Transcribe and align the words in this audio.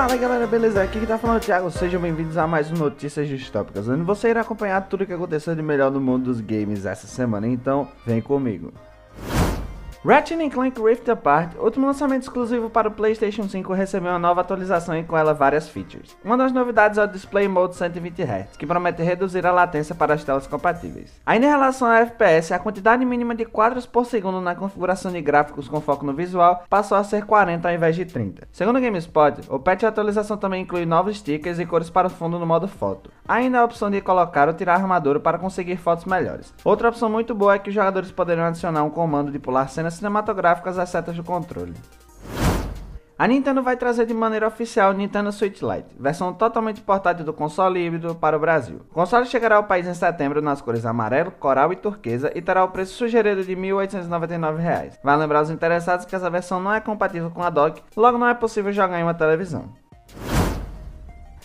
Fala 0.00 0.16
galera, 0.16 0.46
beleza? 0.46 0.82
Aqui 0.82 0.98
que 0.98 1.06
tá 1.06 1.18
falando 1.18 1.36
é 1.36 1.40
o 1.40 1.44
Thiago, 1.44 1.70
sejam 1.70 2.00
bem-vindos 2.00 2.38
a 2.38 2.46
mais 2.46 2.72
um 2.72 2.74
Notícias 2.74 3.28
Distópicas, 3.28 3.86
onde 3.86 4.02
você 4.02 4.30
irá 4.30 4.40
acompanhar 4.40 4.88
tudo 4.88 5.04
o 5.04 5.06
que 5.06 5.12
aconteceu 5.12 5.54
de 5.54 5.60
melhor 5.60 5.90
no 5.90 6.00
mundo 6.00 6.24
dos 6.24 6.40
games 6.40 6.86
essa 6.86 7.06
semana, 7.06 7.46
então 7.46 7.86
vem 8.06 8.22
comigo. 8.22 8.72
Ratchet 10.02 10.48
Clank 10.48 10.80
Rift 10.80 11.10
Apart, 11.10 11.56
último 11.58 11.86
lançamento 11.86 12.22
exclusivo 12.22 12.70
para 12.70 12.88
o 12.88 12.90
PlayStation 12.90 13.46
5, 13.46 13.70
recebeu 13.74 14.10
uma 14.10 14.18
nova 14.18 14.40
atualização 14.40 14.96
e 14.96 15.04
com 15.04 15.14
ela 15.14 15.34
várias 15.34 15.68
features. 15.68 16.16
Uma 16.24 16.38
das 16.38 16.52
novidades 16.52 16.96
é 16.96 17.04
o 17.04 17.06
Display 17.06 17.46
Mode 17.46 17.76
120 17.76 18.22
Hz, 18.22 18.56
que 18.56 18.66
promete 18.66 19.02
reduzir 19.02 19.46
a 19.46 19.52
latência 19.52 19.94
para 19.94 20.14
as 20.14 20.24
telas 20.24 20.46
compatíveis. 20.46 21.20
Ainda 21.26 21.44
em 21.44 21.50
relação 21.50 21.86
a 21.86 21.98
FPS, 21.98 22.54
a 22.54 22.58
quantidade 22.58 23.04
mínima 23.04 23.34
de 23.34 23.44
quadros 23.44 23.84
por 23.84 24.06
segundo 24.06 24.40
na 24.40 24.54
configuração 24.54 25.12
de 25.12 25.20
gráficos 25.20 25.68
com 25.68 25.82
foco 25.82 26.06
no 26.06 26.14
visual 26.14 26.64
passou 26.70 26.96
a 26.96 27.04
ser 27.04 27.26
40 27.26 27.68
ao 27.68 27.74
invés 27.74 27.94
de 27.94 28.06
30. 28.06 28.48
Segundo 28.52 28.78
o 28.78 28.80
GameSpot, 28.80 29.42
o 29.50 29.58
patch 29.58 29.80
de 29.80 29.86
atualização 29.86 30.38
também 30.38 30.62
inclui 30.62 30.86
novos 30.86 31.18
stickers 31.18 31.58
e 31.58 31.66
cores 31.66 31.90
para 31.90 32.06
o 32.06 32.10
fundo 32.10 32.38
no 32.38 32.46
modo 32.46 32.66
foto. 32.66 33.10
Ainda 33.30 33.60
a 33.60 33.64
opção 33.64 33.88
de 33.88 34.00
colocar 34.00 34.48
ou 34.48 34.54
tirar 34.54 34.72
a 34.72 34.78
armadura 34.78 35.20
para 35.20 35.38
conseguir 35.38 35.76
fotos 35.76 36.04
melhores. 36.04 36.52
Outra 36.64 36.88
opção 36.88 37.08
muito 37.08 37.32
boa 37.32 37.54
é 37.54 37.60
que 37.60 37.68
os 37.68 37.74
jogadores 37.76 38.10
poderão 38.10 38.42
adicionar 38.42 38.82
um 38.82 38.90
comando 38.90 39.30
de 39.30 39.38
pular 39.38 39.68
cenas 39.68 39.94
cinematográficas 39.94 40.76
às 40.80 40.88
setas 40.88 41.14
do 41.14 41.22
controle. 41.22 41.74
A 43.16 43.28
Nintendo 43.28 43.62
vai 43.62 43.76
trazer 43.76 44.04
de 44.04 44.12
maneira 44.12 44.48
oficial 44.48 44.90
o 44.90 44.94
Nintendo 44.94 45.30
Switch 45.30 45.62
Lite, 45.62 45.94
versão 45.96 46.32
totalmente 46.32 46.80
portátil 46.80 47.24
do 47.24 47.32
console 47.32 47.78
híbrido 47.78 48.16
para 48.16 48.36
o 48.36 48.40
Brasil. 48.40 48.80
O 48.90 48.94
console 48.94 49.26
chegará 49.26 49.58
ao 49.58 49.64
país 49.64 49.86
em 49.86 49.94
setembro 49.94 50.42
nas 50.42 50.60
cores 50.60 50.84
amarelo, 50.84 51.30
coral 51.30 51.72
e 51.72 51.76
turquesa 51.76 52.32
e 52.34 52.42
terá 52.42 52.64
o 52.64 52.70
preço 52.70 52.94
sugerido 52.94 53.44
de 53.44 53.54
R$ 53.54 53.60
1.899. 53.60 54.98
Vale 55.04 55.20
lembrar 55.20 55.38
aos 55.38 55.50
interessados 55.50 56.04
que 56.04 56.16
essa 56.16 56.28
versão 56.28 56.58
não 56.58 56.74
é 56.74 56.80
compatível 56.80 57.30
com 57.30 57.44
a 57.44 57.50
dock, 57.50 57.80
logo 57.96 58.18
não 58.18 58.26
é 58.26 58.34
possível 58.34 58.72
jogar 58.72 58.98
em 58.98 59.04
uma 59.04 59.14
televisão. 59.14 59.70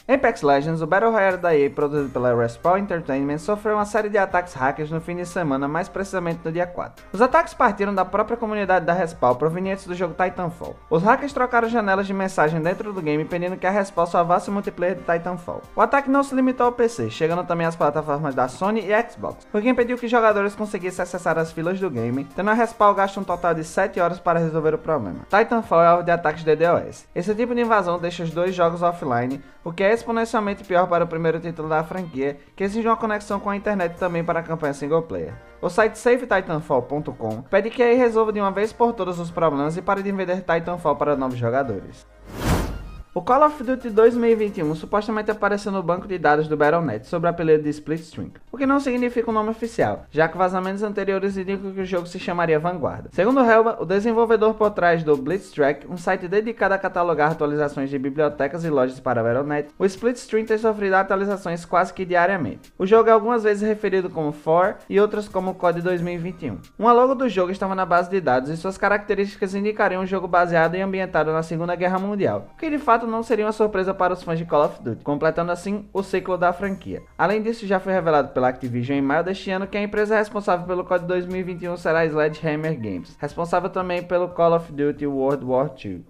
Apex 0.07 0.43
Legends, 0.43 0.83
o 0.83 0.85
Battle 0.85 1.11
Royale 1.11 1.37
da 1.37 1.57
EA 1.57 1.67
produzido 1.67 2.09
pela 2.09 2.35
Respawn 2.35 2.77
Entertainment, 2.77 3.39
sofreu 3.39 3.73
uma 3.73 3.85
série 3.85 4.07
de 4.07 4.19
ataques 4.19 4.53
hackers 4.53 4.91
no 4.91 5.01
fim 5.01 5.15
de 5.15 5.25
semana, 5.25 5.67
mais 5.67 5.89
precisamente 5.89 6.41
no 6.45 6.51
dia 6.51 6.67
4. 6.67 7.05
Os 7.11 7.19
ataques 7.19 7.55
partiram 7.55 7.91
da 7.91 8.05
própria 8.05 8.37
comunidade 8.37 8.85
da 8.85 8.93
Respawn, 8.93 9.33
provenientes 9.33 9.87
do 9.87 9.95
jogo 9.95 10.13
Titanfall. 10.13 10.75
Os 10.91 11.01
hackers 11.01 11.33
trocaram 11.33 11.67
janelas 11.67 12.05
de 12.05 12.13
mensagem 12.13 12.61
dentro 12.61 12.93
do 12.93 13.01
game, 13.01 13.25
pedindo 13.25 13.57
que 13.57 13.65
a 13.65 13.71
Respawn 13.71 14.05
salvasse 14.05 14.47
o 14.47 14.53
multiplayer 14.53 14.95
de 14.95 15.01
Titanfall. 15.01 15.63
O 15.75 15.81
ataque 15.81 16.07
não 16.07 16.21
se 16.21 16.35
limitou 16.35 16.67
ao 16.67 16.71
PC, 16.71 17.09
chegando 17.09 17.43
também 17.43 17.65
às 17.65 17.75
plataformas 17.75 18.35
da 18.35 18.47
Sony 18.47 18.81
e 18.81 19.09
Xbox, 19.09 19.47
o 19.51 19.59
que 19.59 19.69
impediu 19.69 19.97
que 19.97 20.07
jogadores 20.07 20.53
conseguissem 20.53 21.01
acessar 21.01 21.39
as 21.39 21.51
filas 21.51 21.79
do 21.79 21.89
game, 21.89 22.25
tendo 22.35 22.51
a 22.51 22.53
Respawn 22.53 22.93
gasto 22.93 23.19
um 23.19 23.23
total 23.23 23.55
de 23.55 23.63
7 23.63 23.99
horas 23.99 24.19
para 24.19 24.37
resolver 24.37 24.75
o 24.75 24.77
problema. 24.77 25.25
Titanfall 25.31 25.81
é 25.81 25.87
alvo 25.87 26.03
de 26.03 26.11
ataques 26.11 26.43
DDoS. 26.43 27.07
Esse 27.15 27.33
tipo 27.33 27.55
de 27.55 27.61
invasão 27.61 27.97
deixa 27.97 28.21
os 28.21 28.29
dois 28.29 28.53
jogos 28.53 28.83
offline, 28.83 29.41
o 29.63 29.73
que 29.73 29.83
é 29.83 29.94
exponencialmente 29.95 30.63
pior 30.63 30.87
para 30.87 31.03
o 31.03 31.07
primeiro 31.07 31.39
título 31.39 31.67
da 31.67 31.83
franquia, 31.83 32.37
que 32.55 32.63
exige 32.63 32.87
uma 32.87 32.95
conexão 32.95 33.39
com 33.39 33.49
a 33.49 33.55
internet 33.55 33.97
também 33.97 34.23
para 34.23 34.39
a 34.39 34.43
campanha 34.43 34.73
single 34.73 35.01
player. 35.01 35.33
O 35.61 35.69
site 35.69 35.97
SafeTitanfall.com 35.97 37.41
pede 37.49 37.69
que 37.71 37.81
a 37.81 37.91
EA 37.91 37.97
resolva 37.97 38.31
de 38.31 38.39
uma 38.39 38.51
vez 38.51 38.71
por 38.71 38.93
todas 38.93 39.17
os 39.19 39.31
problemas 39.31 39.75
e 39.75 39.81
pare 39.81 40.03
de 40.03 40.11
vender 40.11 40.41
Titanfall 40.41 40.95
para 40.95 41.15
novos 41.15 41.37
jogadores. 41.37 42.05
O 43.17 43.21
Call 43.21 43.45
of 43.45 43.63
Duty 43.63 43.91
2021 43.91 44.75
supostamente 44.75 45.31
apareceu 45.31 45.71
no 45.71 45.81
banco 45.81 46.05
de 46.05 46.17
dados 46.17 46.49
do 46.49 46.57
Battle.net 46.57 47.07
sob 47.07 47.25
o 47.25 47.29
apelido 47.29 47.63
de 47.63 47.69
Splitstream, 47.69 48.29
o 48.51 48.57
que 48.57 48.65
não 48.65 48.77
significa 48.77 49.31
um 49.31 49.33
nome 49.33 49.51
oficial, 49.51 50.03
já 50.11 50.27
que 50.27 50.37
vazamentos 50.37 50.83
anteriores 50.83 51.37
indicam 51.37 51.71
que 51.71 51.79
o 51.79 51.85
jogo 51.85 52.07
se 52.07 52.19
chamaria 52.19 52.59
Vanguarda. 52.59 53.07
Segundo 53.13 53.39
Helba, 53.39 53.77
o 53.79 53.85
desenvolvedor 53.85 54.55
por 54.55 54.69
trás 54.71 55.01
do 55.01 55.15
Blitztrack, 55.15 55.89
um 55.89 55.95
site 55.95 56.27
dedicado 56.27 56.73
a 56.73 56.77
catalogar 56.77 57.31
atualizações 57.31 57.89
de 57.89 57.97
bibliotecas 57.97 58.65
e 58.65 58.69
lojas 58.69 58.99
para 58.99 59.23
Battle.net, 59.23 59.69
o 59.79 59.85
Splitstream 59.85 60.45
tem 60.45 60.57
sofrido 60.57 60.95
atualizações 60.95 61.63
quase 61.63 61.93
que 61.93 62.03
diariamente. 62.03 62.73
O 62.77 62.85
jogo 62.85 63.07
é 63.07 63.13
algumas 63.13 63.43
vezes 63.43 63.65
referido 63.65 64.09
como 64.09 64.33
For 64.33 64.75
e 64.89 64.99
outras 64.99 65.29
como 65.29 65.55
COD 65.55 65.81
2021. 65.81 66.57
Uma 66.77 66.91
logo 66.91 67.15
do 67.15 67.29
jogo 67.29 67.49
estava 67.49 67.75
na 67.75 67.85
base 67.85 68.09
de 68.09 68.19
dados 68.19 68.49
e 68.49 68.57
suas 68.57 68.77
características 68.77 69.55
indicariam 69.55 70.03
um 70.03 70.05
jogo 70.05 70.27
baseado 70.27 70.75
e 70.75 70.81
ambientado 70.81 71.31
na 71.31 71.43
Segunda 71.43 71.77
Guerra 71.77 71.97
Mundial, 71.97 72.49
o 72.53 72.57
que 72.57 72.69
de 72.69 72.77
fato 72.77 73.04
fato 73.05 73.07
não 73.07 73.23
seria 73.23 73.45
uma 73.45 73.51
surpresa 73.51 73.93
para 73.93 74.13
os 74.13 74.23
fãs 74.23 74.37
de 74.37 74.45
Call 74.45 74.65
of 74.65 74.81
Duty, 74.81 75.03
completando 75.03 75.51
assim 75.51 75.87
o 75.93 76.01
ciclo 76.01 76.37
da 76.37 76.51
franquia. 76.51 77.03
Além 77.17 77.41
disso, 77.41 77.67
já 77.67 77.79
foi 77.79 77.93
revelado 77.93 78.29
pela 78.29 78.49
Activision 78.49 78.97
em 78.97 79.01
maio 79.01 79.23
deste 79.23 79.51
ano 79.51 79.67
que 79.67 79.77
a 79.77 79.81
empresa 79.81 80.17
responsável 80.17 80.65
pelo 80.65 80.83
COD 80.83 81.05
2021 81.05 81.77
será 81.77 81.99
a 81.99 82.05
Sledgehammer 82.05 82.75
Games, 82.75 83.15
responsável 83.19 83.69
também 83.69 84.03
pelo 84.03 84.29
Call 84.29 84.55
of 84.55 84.71
Duty 84.71 85.05
World 85.05 85.45
War 85.45 85.71
II. 85.83 86.03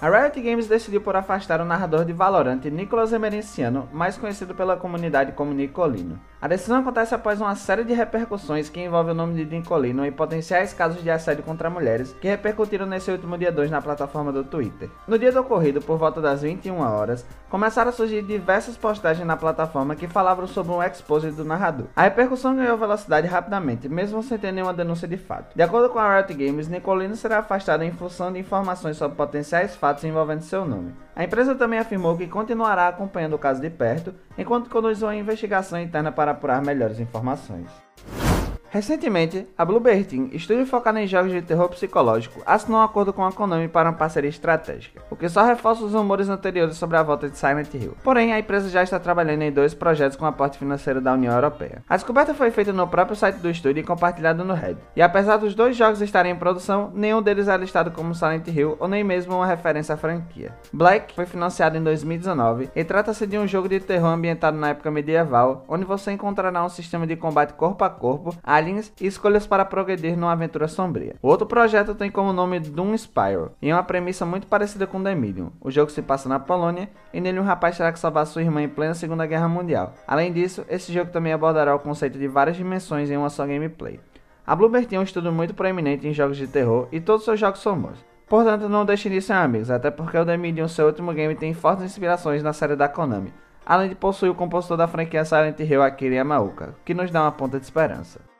A 0.00 0.10
Riot 0.10 0.40
Games 0.40 0.66
decidiu 0.66 1.00
por 1.00 1.14
afastar 1.14 1.60
o 1.60 1.64
narrador 1.64 2.04
de 2.04 2.12
Valorant, 2.12 2.64
Nicolas 2.64 3.12
Emerenciano, 3.12 3.88
mais 3.92 4.18
conhecido 4.18 4.54
pela 4.54 4.76
comunidade 4.76 5.32
como 5.32 5.54
Nicolino. 5.54 6.20
A 6.42 6.48
decisão 6.48 6.80
acontece 6.80 7.14
após 7.14 7.40
uma 7.40 7.54
série 7.54 7.84
de 7.84 7.94
repercussões 7.94 8.68
que 8.68 8.80
envolve 8.80 9.12
o 9.12 9.14
nome 9.14 9.44
de 9.44 9.56
Nicolino 9.56 10.04
e 10.04 10.10
potenciais 10.10 10.74
casos 10.74 11.00
de 11.00 11.08
assédio 11.08 11.44
contra 11.44 11.70
mulheres 11.70 12.16
que 12.20 12.26
repercutiram 12.26 12.84
nesse 12.84 13.12
último 13.12 13.38
dia 13.38 13.52
2 13.52 13.70
na 13.70 13.80
plataforma 13.80 14.32
do 14.32 14.42
Twitter. 14.42 14.90
No 15.06 15.16
dia 15.16 15.30
do 15.30 15.38
ocorrido, 15.38 15.80
por 15.80 15.96
volta 15.96 16.20
das 16.20 16.42
21 16.42 16.80
horas, 16.80 17.24
começaram 17.48 17.90
a 17.90 17.92
surgir 17.92 18.22
diversas 18.22 18.76
postagens 18.76 19.24
na 19.24 19.36
plataforma 19.36 19.94
que 19.94 20.08
falavam 20.08 20.48
sobre 20.48 20.72
um 20.72 20.82
expose 20.82 21.30
do 21.30 21.44
narrador. 21.44 21.86
A 21.94 22.02
repercussão 22.02 22.56
ganhou 22.56 22.76
velocidade 22.76 23.28
rapidamente, 23.28 23.88
mesmo 23.88 24.20
sem 24.20 24.36
ter 24.36 24.50
nenhuma 24.50 24.74
denúncia 24.74 25.06
de 25.06 25.16
fato. 25.16 25.54
De 25.54 25.62
acordo 25.62 25.90
com 25.90 26.00
a 26.00 26.16
Riot 26.16 26.34
Games, 26.34 26.66
Nicolino 26.66 27.14
será 27.14 27.38
afastado 27.38 27.84
em 27.84 27.92
função 27.92 28.32
de 28.32 28.40
informações 28.40 28.96
sobre 28.96 29.16
potenciais 29.16 29.76
fatos 29.76 30.02
envolvendo 30.02 30.40
seu 30.40 30.64
nome. 30.64 30.92
A 31.14 31.24
empresa 31.24 31.54
também 31.54 31.78
afirmou 31.78 32.16
que 32.16 32.26
continuará 32.26 32.88
acompanhando 32.88 33.34
o 33.34 33.38
caso 33.38 33.60
de 33.60 33.68
perto, 33.68 34.14
enquanto 34.36 34.70
conduz 34.70 35.02
uma 35.02 35.14
investigação 35.14 35.78
interna 35.78 36.10
para 36.10 36.30
apurar 36.30 36.62
melhores 36.62 36.98
informações. 36.98 37.68
Recentemente, 38.72 39.46
a 39.58 39.66
Bluebird 39.66 40.04
Team, 40.04 40.30
estúdio 40.32 40.64
focado 40.64 40.98
em 40.98 41.06
jogos 41.06 41.30
de 41.30 41.42
terror 41.42 41.68
psicológico, 41.68 42.40
assinou 42.46 42.80
um 42.80 42.82
acordo 42.82 43.12
com 43.12 43.22
a 43.22 43.30
Konami 43.30 43.68
para 43.68 43.90
uma 43.90 43.98
parceria 43.98 44.30
estratégica, 44.30 45.02
o 45.10 45.14
que 45.14 45.28
só 45.28 45.44
reforça 45.44 45.84
os 45.84 45.92
rumores 45.92 46.30
anteriores 46.30 46.78
sobre 46.78 46.96
a 46.96 47.02
volta 47.02 47.28
de 47.28 47.36
Silent 47.36 47.68
Hill. 47.74 47.94
Porém, 48.02 48.32
a 48.32 48.38
empresa 48.38 48.70
já 48.70 48.82
está 48.82 48.98
trabalhando 48.98 49.42
em 49.42 49.52
dois 49.52 49.74
projetos 49.74 50.16
com 50.16 50.24
aporte 50.24 50.56
financeiro 50.56 51.02
da 51.02 51.12
União 51.12 51.34
Europeia. 51.34 51.84
A 51.86 51.96
descoberta 51.96 52.32
foi 52.32 52.50
feita 52.50 52.72
no 52.72 52.88
próprio 52.88 53.14
site 53.14 53.36
do 53.36 53.50
estúdio 53.50 53.82
e 53.82 53.84
compartilhada 53.84 54.42
no 54.42 54.54
Reddit. 54.54 54.80
E 54.96 55.02
apesar 55.02 55.36
dos 55.36 55.54
dois 55.54 55.76
jogos 55.76 56.00
estarem 56.00 56.32
em 56.32 56.36
produção, 56.36 56.90
nenhum 56.94 57.20
deles 57.20 57.48
é 57.48 57.56
listado 57.58 57.90
como 57.90 58.14
Silent 58.14 58.48
Hill 58.48 58.78
ou 58.80 58.88
nem 58.88 59.04
mesmo 59.04 59.36
uma 59.36 59.46
referência 59.46 59.96
à 59.96 59.98
franquia. 59.98 60.56
Black 60.72 61.14
foi 61.14 61.26
financiado 61.26 61.76
em 61.76 61.82
2019 61.82 62.70
e 62.74 62.82
trata-se 62.82 63.26
de 63.26 63.36
um 63.36 63.46
jogo 63.46 63.68
de 63.68 63.80
terror 63.80 64.08
ambientado 64.08 64.56
na 64.56 64.70
época 64.70 64.90
medieval, 64.90 65.62
onde 65.68 65.84
você 65.84 66.10
encontrará 66.10 66.64
um 66.64 66.70
sistema 66.70 67.06
de 67.06 67.16
combate 67.16 67.52
corpo 67.52 67.84
a 67.84 67.90
corpo, 67.90 68.34
aliens 68.62 68.92
e 69.00 69.06
escolhas 69.06 69.46
para 69.46 69.64
progredir 69.64 70.16
numa 70.16 70.32
aventura 70.32 70.68
sombria. 70.68 71.16
O 71.20 71.28
outro 71.28 71.46
projeto 71.46 71.94
tem 71.94 72.10
como 72.10 72.32
nome 72.32 72.60
Doom 72.60 72.96
Spiral 72.96 73.52
e 73.60 73.70
é 73.70 73.74
uma 73.74 73.82
premissa 73.82 74.24
muito 74.24 74.46
parecida 74.46 74.86
com 74.86 75.02
The 75.02 75.14
Medium. 75.14 75.50
O 75.60 75.70
jogo 75.70 75.90
se 75.90 76.00
passa 76.00 76.28
na 76.28 76.38
Polônia 76.38 76.88
e 77.12 77.20
nele 77.20 77.40
um 77.40 77.44
rapaz 77.44 77.76
terá 77.76 77.92
que 77.92 77.98
salvar 77.98 78.26
sua 78.26 78.42
irmã 78.42 78.62
em 78.62 78.68
plena 78.68 78.94
Segunda 78.94 79.26
Guerra 79.26 79.48
Mundial. 79.48 79.94
Além 80.06 80.32
disso, 80.32 80.64
esse 80.68 80.92
jogo 80.92 81.10
também 81.10 81.32
abordará 81.32 81.74
o 81.74 81.80
conceito 81.80 82.18
de 82.18 82.28
várias 82.28 82.56
dimensões 82.56 83.10
em 83.10 83.16
uma 83.16 83.30
só 83.30 83.46
gameplay. 83.46 83.98
A 84.46 84.56
Bloober 84.56 84.86
tem 84.86 84.98
um 84.98 85.02
estudo 85.02 85.30
muito 85.32 85.54
proeminente 85.54 86.06
em 86.06 86.12
jogos 86.12 86.36
de 86.36 86.46
terror 86.46 86.88
e 86.90 87.00
todos 87.00 87.24
seus 87.24 87.38
jogos 87.38 87.60
são 87.60 87.78
bons. 87.78 88.04
Portanto, 88.28 88.68
não 88.68 88.84
deixem 88.84 89.12
de 89.12 89.20
ser 89.20 89.34
amigos, 89.34 89.70
até 89.70 89.90
porque 89.90 90.16
o 90.16 90.24
The 90.24 90.36
Medium, 90.36 90.66
seu 90.66 90.86
último 90.86 91.12
game, 91.12 91.34
tem 91.34 91.52
fortes 91.52 91.84
inspirações 91.84 92.42
na 92.42 92.52
série 92.52 92.74
da 92.74 92.88
Konami, 92.88 93.32
além 93.66 93.90
de 93.90 93.94
possuir 93.94 94.30
o 94.30 94.34
compositor 94.34 94.76
da 94.76 94.88
franquia 94.88 95.24
Silent 95.24 95.60
Hill 95.60 95.82
Akira 95.82 96.14
Yamaoka, 96.14 96.74
que 96.84 96.94
nos 96.94 97.10
dá 97.10 97.22
uma 97.22 97.32
ponta 97.32 97.58
de 97.58 97.64
esperança. 97.64 98.31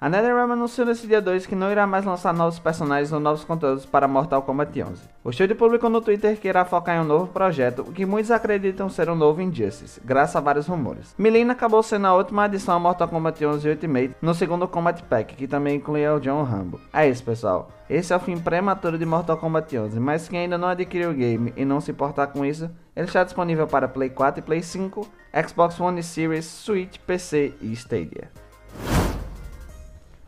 A 0.00 0.08
NetherRealm 0.08 0.52
anunciou 0.52 0.86
nesse 0.86 1.06
dia 1.06 1.20
2 1.20 1.44
que 1.44 1.54
não 1.54 1.70
irá 1.70 1.86
mais 1.86 2.06
lançar 2.06 2.32
novos 2.32 2.58
personagens 2.58 3.12
ou 3.12 3.20
novos 3.20 3.44
conteúdos 3.44 3.84
para 3.84 4.08
Mortal 4.08 4.40
Kombat 4.40 4.82
11. 4.82 5.02
O 5.22 5.28
estúdio 5.28 5.54
publicou 5.54 5.90
no 5.90 6.00
Twitter 6.00 6.40
que 6.40 6.48
irá 6.48 6.64
focar 6.64 6.96
em 6.96 7.00
um 7.00 7.04
novo 7.04 7.26
projeto, 7.26 7.82
o 7.82 7.92
que 7.92 8.06
muitos 8.06 8.30
acreditam 8.30 8.88
ser 8.88 9.10
um 9.10 9.14
novo 9.14 9.42
Injustice, 9.42 10.00
graças 10.02 10.36
a 10.36 10.40
vários 10.40 10.66
rumores. 10.66 11.14
Milena 11.18 11.52
acabou 11.52 11.82
sendo 11.82 12.06
a 12.06 12.14
última 12.14 12.44
adição 12.44 12.76
a 12.76 12.78
Mortal 12.78 13.08
Kombat 13.08 13.44
11 13.44 13.68
Ultimate 13.68 14.16
no 14.22 14.32
segundo 14.32 14.66
Combat 14.66 15.02
Pack, 15.02 15.34
que 15.34 15.46
também 15.46 15.76
incluía 15.76 16.14
o 16.14 16.20
John 16.20 16.44
Rambo. 16.44 16.80
É 16.94 17.06
isso 17.06 17.22
pessoal, 17.22 17.68
esse 17.86 18.10
é 18.10 18.16
o 18.16 18.20
fim 18.20 18.38
prematuro 18.38 18.96
de 18.96 19.04
Mortal 19.04 19.36
Kombat 19.36 19.76
11, 19.76 20.00
mas 20.00 20.28
quem 20.30 20.38
ainda 20.38 20.56
não 20.56 20.68
adquiriu 20.68 21.10
o 21.10 21.14
game 21.14 21.52
e 21.54 21.64
não 21.66 21.78
se 21.78 21.90
importar 21.90 22.28
com 22.28 22.42
isso, 22.42 22.70
ele 22.96 23.06
está 23.06 23.22
disponível 23.22 23.66
para 23.66 23.86
Play 23.86 24.08
4 24.08 24.40
e 24.40 24.42
Play 24.42 24.62
5, 24.62 25.06
Xbox 25.46 25.78
One 25.78 26.02
Series, 26.02 26.46
Switch, 26.46 26.96
PC 27.00 27.52
e 27.60 27.70
Stadia. 27.74 28.30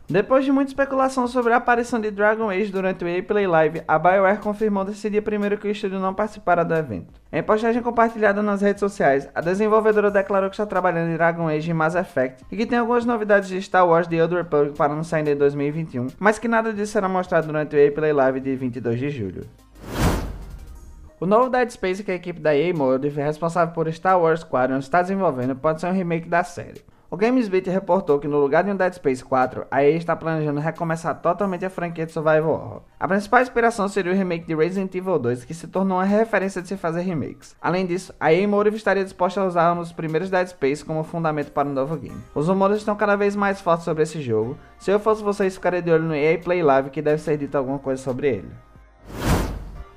Depois 0.09 0.43
de 0.43 0.51
muita 0.51 0.69
especulação 0.69 1.27
sobre 1.27 1.53
a 1.53 1.57
aparição 1.57 1.99
de 1.99 2.11
Dragon 2.11 2.49
Age 2.49 2.71
durante 2.71 3.05
o 3.05 3.07
EA 3.07 3.23
Play 3.23 3.47
Live, 3.47 3.83
a 3.87 3.97
BioWare 3.97 4.39
confirmou 4.39 4.83
nesse 4.83 5.09
dia 5.09 5.21
primeiro 5.21 5.57
que 5.57 5.65
o 5.65 5.71
estúdio 5.71 5.97
não 5.97 6.13
participará 6.13 6.61
do 6.61 6.73
evento. 6.75 7.13
Em 7.31 7.41
postagem 7.41 7.81
compartilhada 7.81 8.43
nas 8.43 8.61
redes 8.61 8.81
sociais, 8.81 9.29
a 9.33 9.39
desenvolvedora 9.39 10.11
declarou 10.11 10.49
que 10.49 10.55
está 10.55 10.65
trabalhando 10.65 11.09
em 11.09 11.15
Dragon 11.15 11.47
Age 11.47 11.71
e 11.71 11.73
Mass 11.73 11.95
Effect 11.95 12.43
e 12.51 12.57
que 12.57 12.65
tem 12.65 12.79
algumas 12.79 13.05
novidades 13.05 13.47
de 13.47 13.61
Star 13.61 13.87
Wars 13.87 14.05
The 14.05 14.21
Old 14.21 14.35
Republic 14.35 14.77
para 14.77 14.91
anunciar 14.91 15.25
em 15.25 15.35
2021, 15.37 16.07
mas 16.19 16.37
que 16.37 16.49
nada 16.49 16.73
disso 16.73 16.91
será 16.91 17.07
mostrado 17.07 17.47
durante 17.47 17.73
o 17.73 17.79
EA 17.79 17.91
Play 17.91 18.11
Live 18.11 18.41
de 18.41 18.55
22 18.57 18.99
de 18.99 19.09
julho. 19.09 19.43
O 21.17 21.25
novo 21.25 21.49
Dead 21.49 21.69
Space 21.69 22.03
que 22.03 22.11
a 22.11 22.15
equipe 22.15 22.41
da 22.41 22.53
EA 22.53 22.73
Motive, 22.73 23.21
responsável 23.21 23.73
por 23.73 23.91
Star 23.93 24.19
Wars 24.19 24.41
Squadron, 24.41 24.79
está 24.79 25.01
desenvolvendo 25.01 25.55
pode 25.55 25.79
ser 25.79 25.87
um 25.87 25.93
remake 25.93 26.27
da 26.27 26.43
série. 26.43 26.83
O 27.13 27.15
GamesBeat 27.15 27.69
reportou 27.69 28.17
que 28.17 28.27
no 28.27 28.39
lugar 28.39 28.63
de 28.63 28.71
um 28.71 28.75
Dead 28.75 28.91
Space 28.91 29.23
4, 29.23 29.67
a 29.69 29.83
EA 29.83 29.97
está 29.97 30.15
planejando 30.15 30.59
recomeçar 30.59 31.21
totalmente 31.21 31.63
a 31.63 31.69
franquia 31.69 32.07
de 32.07 32.11
Survival 32.11 32.49
Horror. 32.49 32.81
A 32.99 33.07
principal 33.07 33.39
inspiração 33.39 33.87
seria 33.87 34.11
o 34.11 34.15
remake 34.15 34.47
de 34.47 34.55
Resident 34.55 34.95
Evil 34.95 35.19
2, 35.19 35.45
que 35.45 35.53
se 35.53 35.67
tornou 35.67 35.99
uma 35.99 36.05
referência 36.05 36.59
de 36.59 36.69
se 36.69 36.75
fazer 36.75 37.01
remakes. 37.01 37.55
Além 37.61 37.85
disso, 37.85 38.15
a 38.19 38.33
EA 38.33 38.47
Motive 38.47 38.77
estaria 38.77 39.03
disposta 39.03 39.39
a 39.39 39.45
usar 39.45 39.73
um 39.73 39.81
dos 39.81 39.91
primeiros 39.91 40.31
Dead 40.31 40.47
Space 40.47 40.83
como 40.83 41.03
fundamento 41.03 41.51
para 41.51 41.69
um 41.69 41.73
novo 41.73 41.95
game. 41.97 42.19
Os 42.33 42.47
rumores 42.47 42.77
estão 42.77 42.95
cada 42.95 43.15
vez 43.15 43.35
mais 43.35 43.61
fortes 43.61 43.85
sobre 43.85 44.01
esse 44.01 44.19
jogo. 44.19 44.57
Se 44.79 44.89
eu 44.89 44.99
fosse 44.99 45.21
vocês, 45.21 45.53
ficaria 45.53 45.83
de 45.83 45.91
olho 45.91 46.05
no 46.05 46.15
EA 46.15 46.39
Play 46.39 46.63
Live 46.63 46.89
que 46.89 46.99
deve 46.99 47.21
ser 47.21 47.37
dito 47.37 47.55
alguma 47.55 47.77
coisa 47.77 48.01
sobre 48.01 48.27
ele. 48.27 48.49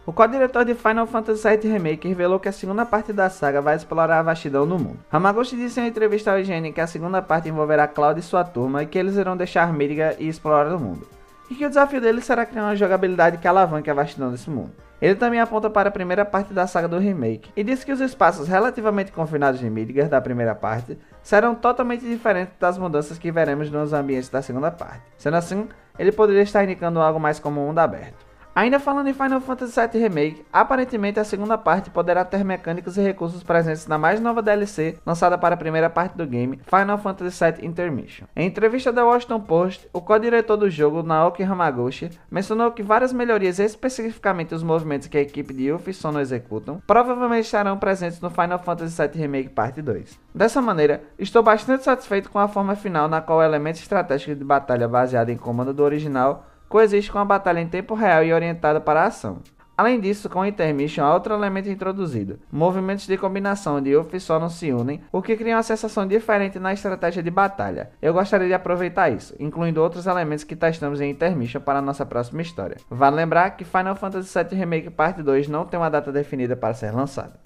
O 0.07 0.13
co-diretor 0.13 0.65
de 0.65 0.73
Final 0.73 1.05
Fantasy 1.05 1.49
VII 1.49 1.73
Remake 1.73 2.07
revelou 2.07 2.39
que 2.39 2.49
a 2.49 2.53
segunda 2.53 2.87
parte 2.87 3.13
da 3.13 3.29
saga 3.29 3.61
vai 3.61 3.75
explorar 3.75 4.21
a 4.21 4.23
vastidão 4.23 4.65
do 4.65 4.79
mundo. 4.79 5.01
Hamaguchi 5.11 5.57
disse 5.57 5.81
em 5.81 5.83
uma 5.83 5.89
entrevista 5.89 6.31
ao 6.31 6.39
IGN 6.39 6.73
que 6.73 6.81
a 6.81 6.87
segunda 6.87 7.21
parte 7.21 7.49
envolverá 7.49 7.89
Cloud 7.89 8.21
e 8.21 8.23
sua 8.23 8.45
turma 8.45 8.85
e 8.85 8.87
que 8.87 8.97
eles 8.97 9.17
irão 9.17 9.37
deixar 9.37 9.73
Midgar 9.73 10.15
e 10.21 10.29
explorar 10.29 10.73
o 10.73 10.79
mundo. 10.79 11.09
E 11.51 11.57
que 11.57 11.67
o 11.67 11.69
desafio 11.69 12.01
deles 12.01 12.25
será 12.25 12.47
criar 12.47 12.63
uma 12.63 12.77
jogabilidade 12.77 13.39
que 13.39 13.49
alavanque 13.49 13.91
a 13.91 13.95
vastidão 13.95 14.31
desse 14.31 14.49
mundo. 14.49 14.71
Ele 15.03 15.17
também 15.17 15.41
aponta 15.41 15.69
para 15.69 15.89
a 15.89 15.93
primeira 15.93 16.25
parte 16.25 16.55
da 16.55 16.69
saga 16.69 16.87
do 16.87 16.99
remake 16.99 17.51
e 17.57 17.65
disse 17.65 17.85
que 17.85 17.93
os 17.93 18.01
espaços 18.01 18.47
relativamente 18.47 19.11
confinados 19.11 19.59
de 19.59 19.69
Midgar 19.69 20.09
da 20.09 20.21
primeira 20.21 20.55
parte 20.55 20.97
serão 21.21 21.53
totalmente 21.53 22.07
diferentes 22.07 22.55
das 22.61 22.79
mudanças 22.79 23.19
que 23.19 23.33
veremos 23.33 23.73
nos 23.73 23.93
ambientes 23.93 24.29
da 24.29 24.41
segunda 24.41 24.71
parte. 24.71 25.03
Sendo 25.19 25.37
assim, 25.37 25.69
ele 25.99 26.13
poderia 26.13 26.43
estar 26.43 26.63
indicando 26.63 27.01
algo 27.01 27.19
mais 27.19 27.41
como 27.41 27.61
um 27.61 27.67
mundo 27.67 27.81
aberto. 27.81 28.36
Ainda 28.57 28.81
falando 28.81 29.09
em 29.09 29.13
Final 29.13 29.39
Fantasy 29.43 29.79
VII 29.79 30.01
Remake, 30.01 30.47
aparentemente 30.51 31.21
a 31.21 31.25
segunda 31.25 31.59
parte 31.59 31.91
poderá 31.91 32.25
ter 32.25 32.43
mecânicas 32.43 32.97
e 32.97 33.03
recursos 33.03 33.43
presentes 33.43 33.87
na 33.87 33.99
mais 33.99 34.19
nova 34.19 34.41
DLC 34.41 34.97
lançada 35.05 35.37
para 35.37 35.55
a 35.55 35.59
primeira 35.59 35.91
parte 35.91 36.17
do 36.17 36.27
game, 36.27 36.59
Final 36.65 36.97
Fantasy 36.97 37.45
VII 37.45 37.67
Intermission. 37.67 38.25
Em 38.35 38.47
entrevista 38.47 38.91
da 38.91 39.05
Washington 39.05 39.41
Post, 39.41 39.87
o 39.93 40.01
co-diretor 40.01 40.57
do 40.57 40.71
jogo, 40.71 41.03
Naoki 41.03 41.43
Hamaguchi, 41.43 42.09
mencionou 42.31 42.71
que 42.71 42.83
várias 42.83 43.13
melhorias, 43.13 43.59
especificamente 43.59 44.55
os 44.55 44.63
movimentos 44.63 45.07
que 45.07 45.19
a 45.19 45.21
equipe 45.21 45.53
de 45.53 45.65
Yuffie 45.65 45.93
Sono 45.93 46.19
executam, 46.19 46.81
provavelmente 46.87 47.45
estarão 47.45 47.77
presentes 47.77 48.23
no 48.23 48.31
Final 48.31 48.59
Fantasy 48.61 48.97
VII 48.97 49.21
Remake 49.21 49.51
Parte 49.51 49.83
2. 49.83 50.19
Dessa 50.35 50.63
maneira, 50.63 51.03
estou 51.19 51.43
bastante 51.43 51.85
satisfeito 51.85 52.31
com 52.31 52.39
a 52.39 52.49
forma 52.49 52.75
final 52.75 53.07
na 53.07 53.21
qual 53.21 53.41
o 53.41 53.43
elemento 53.43 53.81
estratégico 53.81 54.35
de 54.35 54.45
batalha 54.45 54.89
baseado 54.89 55.29
em 55.29 55.37
comando 55.37 55.75
do 55.75 55.83
original 55.83 56.47
coexiste 56.69 57.11
com 57.11 57.19
a 57.19 57.25
batalha 57.25 57.61
em 57.61 57.69
tempo 57.69 57.95
real 57.95 58.25
e 58.25 58.33
orientada 58.33 58.81
para 58.81 59.03
a 59.03 59.07
ação. 59.07 59.43
Além 59.77 60.01
disso, 60.01 60.31
com 60.31 60.41
o 60.41 60.47
Intermission 60.47 61.05
há 61.05 61.13
outro 61.13 61.35
elemento 61.35 61.69
introduzido. 61.69 62.39
Movimentos 62.51 63.07
de 63.07 63.19
combinação 63.19 63.79
de 63.79 63.95
UF 63.95 64.19
só 64.19 64.41
não 64.41 64.49
se 64.49 64.73
unem, 64.73 65.03
o 65.13 65.21
que 65.21 65.37
cria 65.37 65.55
uma 65.55 65.63
sensação 65.63 66.07
diferente 66.07 66.59
na 66.59 66.73
estratégia 66.73 67.23
de 67.23 67.31
batalha. 67.31 67.91
Eu 68.01 68.15
gostaria 68.15 68.47
de 68.47 68.55
aproveitar 68.55 69.11
isso, 69.11 69.35
incluindo 69.39 69.83
outros 69.83 70.07
elementos 70.07 70.45
que 70.45 70.57
testamos 70.57 70.99
em 71.03 71.11
Intermission 71.11 71.61
para 71.61 71.81
a 71.81 71.83
nossa 71.83 72.07
próxima 72.07 72.41
história. 72.41 72.79
Vale 72.89 73.17
lembrar 73.17 73.51
que 73.51 73.67
Final 73.67 73.97
Fantasy 73.97 74.33
VII 74.33 74.59
Remake 74.59 74.89
Parte 74.89 75.23
2 75.23 75.47
não 75.49 75.67
tem 75.67 75.79
uma 75.79 75.91
data 75.91 76.11
definida 76.11 76.57
para 76.57 76.73
ser 76.73 76.91
lançada. 76.93 77.39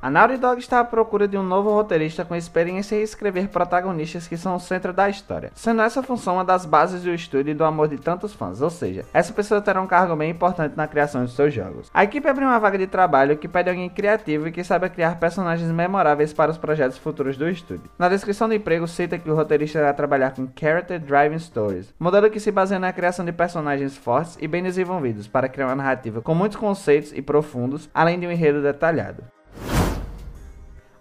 A 0.00 0.10
Naughty 0.10 0.36
Dog 0.36 0.60
está 0.60 0.80
à 0.80 0.84
procura 0.84 1.26
de 1.26 1.38
um 1.38 1.42
novo 1.42 1.70
roteirista 1.70 2.24
com 2.24 2.36
experiência 2.36 2.96
em 2.96 3.02
escrever 3.02 3.48
protagonistas 3.48 4.28
que 4.28 4.36
são 4.36 4.54
o 4.54 4.60
centro 4.60 4.92
da 4.92 5.08
história, 5.08 5.50
sendo 5.54 5.80
essa 5.80 6.02
função 6.02 6.34
uma 6.34 6.44
das 6.44 6.66
bases 6.66 7.02
do 7.02 7.12
estúdio 7.12 7.52
e 7.52 7.54
do 7.54 7.64
amor 7.64 7.88
de 7.88 7.96
tantos 7.96 8.34
fãs, 8.34 8.60
ou 8.60 8.68
seja, 8.68 9.04
essa 9.12 9.32
pessoa 9.32 9.60
terá 9.60 9.80
um 9.80 9.86
cargo 9.86 10.14
bem 10.14 10.30
importante 10.30 10.76
na 10.76 10.86
criação 10.86 11.24
de 11.24 11.32
seus 11.32 11.52
jogos. 11.52 11.90
A 11.94 12.04
equipe 12.04 12.28
abriu 12.28 12.46
uma 12.46 12.60
vaga 12.60 12.76
de 12.76 12.86
trabalho 12.86 13.38
que 13.38 13.48
pede 13.48 13.70
alguém 13.70 13.88
criativo 13.88 14.46
e 14.46 14.52
que 14.52 14.62
saiba 14.62 14.88
criar 14.88 15.18
personagens 15.18 15.70
memoráveis 15.70 16.32
para 16.32 16.50
os 16.50 16.58
projetos 16.58 16.98
futuros 16.98 17.36
do 17.36 17.48
estúdio. 17.48 17.90
Na 17.98 18.08
descrição 18.08 18.48
do 18.48 18.54
emprego 18.54 18.86
cita 18.86 19.18
que 19.18 19.30
o 19.30 19.34
roteirista 19.34 19.78
irá 19.78 19.94
trabalhar 19.94 20.32
com 20.34 20.48
Character 20.54 21.00
Driving 21.00 21.38
Stories, 21.38 21.94
modelo 21.98 22.30
que 22.30 22.38
se 22.38 22.52
baseia 22.52 22.78
na 22.78 22.92
criação 22.92 23.24
de 23.24 23.32
personagens 23.32 23.96
fortes 23.96 24.36
e 24.40 24.46
bem 24.46 24.62
desenvolvidos 24.62 25.26
para 25.26 25.48
criar 25.48 25.66
uma 25.66 25.76
narrativa 25.76 26.20
com 26.20 26.34
muitos 26.34 26.58
conceitos 26.58 27.12
e 27.14 27.22
profundos, 27.22 27.88
além 27.94 28.20
de 28.20 28.26
um 28.26 28.30
enredo 28.30 28.62
detalhado. 28.62 29.24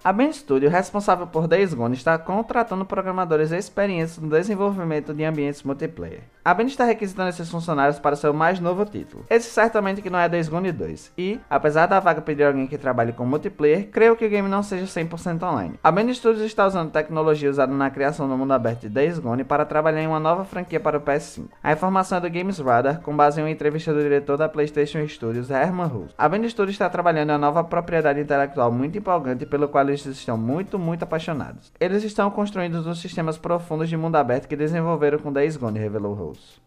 A 0.05 0.13
Ben 0.13 0.31
Studio, 0.31 0.69
responsável 0.69 1.25
por 1.25 1.47
Days 1.47 1.73
Gone, 1.73 1.95
está 1.95 2.15
contratando 2.15 2.85
programadores 2.85 3.51
experientes 3.51 4.19
no 4.19 4.29
desenvolvimento 4.29 5.15
de 5.15 5.23
ambientes 5.23 5.63
multiplayer. 5.63 6.21
A 6.43 6.53
Ben 6.53 6.67
está 6.67 6.85
requisitando 6.85 7.29
esses 7.29 7.49
funcionários 7.49 7.97
para 7.97 8.15
seu 8.15 8.31
mais 8.31 8.59
novo 8.59 8.85
título. 8.85 9.25
Esse 9.27 9.49
certamente 9.49 10.03
que 10.03 10.11
não 10.11 10.19
é 10.19 10.29
Days 10.29 10.47
Gone 10.47 10.71
2. 10.71 11.13
E, 11.17 11.39
apesar 11.49 11.87
da 11.87 11.99
vaga 11.99 12.21
pedir 12.21 12.43
alguém 12.43 12.67
que 12.67 12.77
trabalhe 12.77 13.13
com 13.13 13.25
multiplayer, 13.25 13.89
creio 13.89 14.15
que 14.15 14.27
o 14.27 14.29
game 14.29 14.47
não 14.47 14.61
seja 14.61 14.85
100% 14.85 15.41
online. 15.41 15.79
A 15.83 15.91
Ben 15.91 16.13
Studios 16.13 16.45
está 16.45 16.67
usando 16.67 16.91
tecnologia 16.91 17.49
usada 17.49 17.73
na 17.73 17.89
criação 17.89 18.29
do 18.29 18.37
mundo 18.37 18.53
aberto 18.53 18.81
de 18.81 18.89
Days 18.89 19.17
Gone 19.17 19.43
para 19.43 19.65
trabalhar 19.65 20.03
em 20.03 20.07
uma 20.07 20.19
nova 20.19 20.45
franquia 20.45 20.79
para 20.79 20.99
o 20.99 21.01
PS5. 21.01 21.45
A 21.63 21.73
informação 21.73 22.19
é 22.19 22.21
do 22.21 22.29
Games 22.29 22.59
Radar, 22.59 23.01
com 23.01 23.17
base 23.17 23.39
em 23.39 23.43
uma 23.43 23.49
entrevista 23.49 23.91
do 23.91 24.03
diretor 24.03 24.37
da 24.37 24.47
PlayStation 24.47 25.03
Studios, 25.07 25.49
Herman 25.49 25.87
Hulse. 25.87 26.13
A 26.15 26.29
Ben 26.29 26.47
Studios 26.47 26.75
está 26.75 26.87
trabalhando 26.91 27.29
em 27.29 27.33
uma 27.33 27.39
nova 27.39 27.63
propriedade 27.63 28.19
intelectual 28.19 28.71
muito 28.71 28.99
empolgante 28.99 29.47
pelo 29.47 29.67
qual 29.67 29.94
eles 30.03 30.17
estão 30.17 30.37
muito, 30.37 30.77
muito 30.77 31.03
apaixonados. 31.03 31.71
Eles 31.79 32.03
estão 32.03 32.29
construindo 32.31 32.75
os 32.75 32.99
sistemas 32.99 33.37
profundos 33.37 33.87
de 33.87 33.95
mundo 33.95 34.15
aberto 34.15 34.47
que 34.47 34.55
desenvolveram 34.55 35.19
com 35.19 35.31
Days 35.31 35.55
Gone, 35.55 35.79
revelou 35.79 36.13
Rose. 36.13 36.59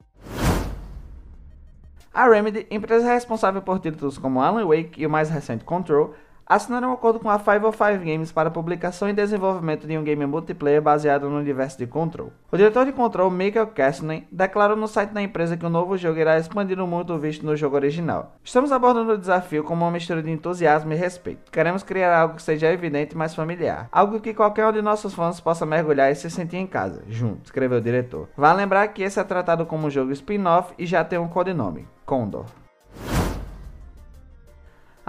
A 2.14 2.28
Remedy, 2.28 2.66
empresa 2.70 3.12
responsável 3.12 3.60
por 3.60 3.78
títulos 3.78 4.18
como 4.18 4.40
Alan 4.40 4.66
Wake 4.66 5.00
e 5.00 5.06
o 5.06 5.10
mais 5.10 5.28
recente 5.28 5.64
Control, 5.64 6.14
assinaram 6.48 6.90
um 6.90 6.92
acordo 6.92 7.20
com 7.20 7.28
a 7.28 7.38
505 7.38 8.04
Games 8.04 8.32
para 8.32 8.50
publicação 8.50 9.08
e 9.08 9.12
desenvolvimento 9.12 9.86
de 9.86 9.98
um 9.98 10.02
game 10.02 10.24
multiplayer 10.24 10.80
baseado 10.80 11.28
no 11.28 11.36
universo 11.36 11.76
de 11.76 11.86
Control. 11.86 12.32
O 12.50 12.56
diretor 12.56 12.86
de 12.86 12.92
Control, 12.92 13.30
Michael 13.30 13.66
Kastner, 13.68 14.24
declarou 14.32 14.76
no 14.76 14.88
site 14.88 15.10
da 15.10 15.20
empresa 15.20 15.56
que 15.56 15.66
o 15.66 15.70
novo 15.70 15.96
jogo 15.98 16.18
irá 16.18 16.38
expandir 16.38 16.80
o 16.80 16.86
mundo 16.86 17.18
visto 17.18 17.44
no 17.44 17.54
jogo 17.54 17.76
original. 17.76 18.36
Estamos 18.42 18.72
abordando 18.72 19.12
o 19.12 19.18
desafio 19.18 19.62
como 19.62 19.84
uma 19.84 19.90
mistura 19.90 20.22
de 20.22 20.30
entusiasmo 20.30 20.92
e 20.92 20.96
respeito. 20.96 21.50
Queremos 21.52 21.82
criar 21.82 22.18
algo 22.18 22.36
que 22.36 22.42
seja 22.42 22.72
evidente 22.72 23.14
e 23.14 23.18
mais 23.18 23.34
familiar. 23.34 23.88
Algo 23.92 24.20
que 24.20 24.32
qualquer 24.32 24.66
um 24.66 24.72
de 24.72 24.80
nossos 24.80 25.12
fãs 25.12 25.40
possa 25.40 25.66
mergulhar 25.66 26.10
e 26.10 26.14
se 26.14 26.30
sentir 26.30 26.56
em 26.56 26.66
casa, 26.66 27.02
junto, 27.08 27.44
escreveu 27.44 27.78
o 27.78 27.82
diretor. 27.82 28.28
Vale 28.36 28.58
lembrar 28.58 28.88
que 28.88 29.02
esse 29.02 29.20
é 29.20 29.24
tratado 29.24 29.66
como 29.66 29.86
um 29.86 29.90
jogo 29.90 30.12
spin-off 30.12 30.72
e 30.78 30.86
já 30.86 31.04
tem 31.04 31.18
um 31.18 31.28
codinome, 31.28 31.86
Condor. 32.06 32.46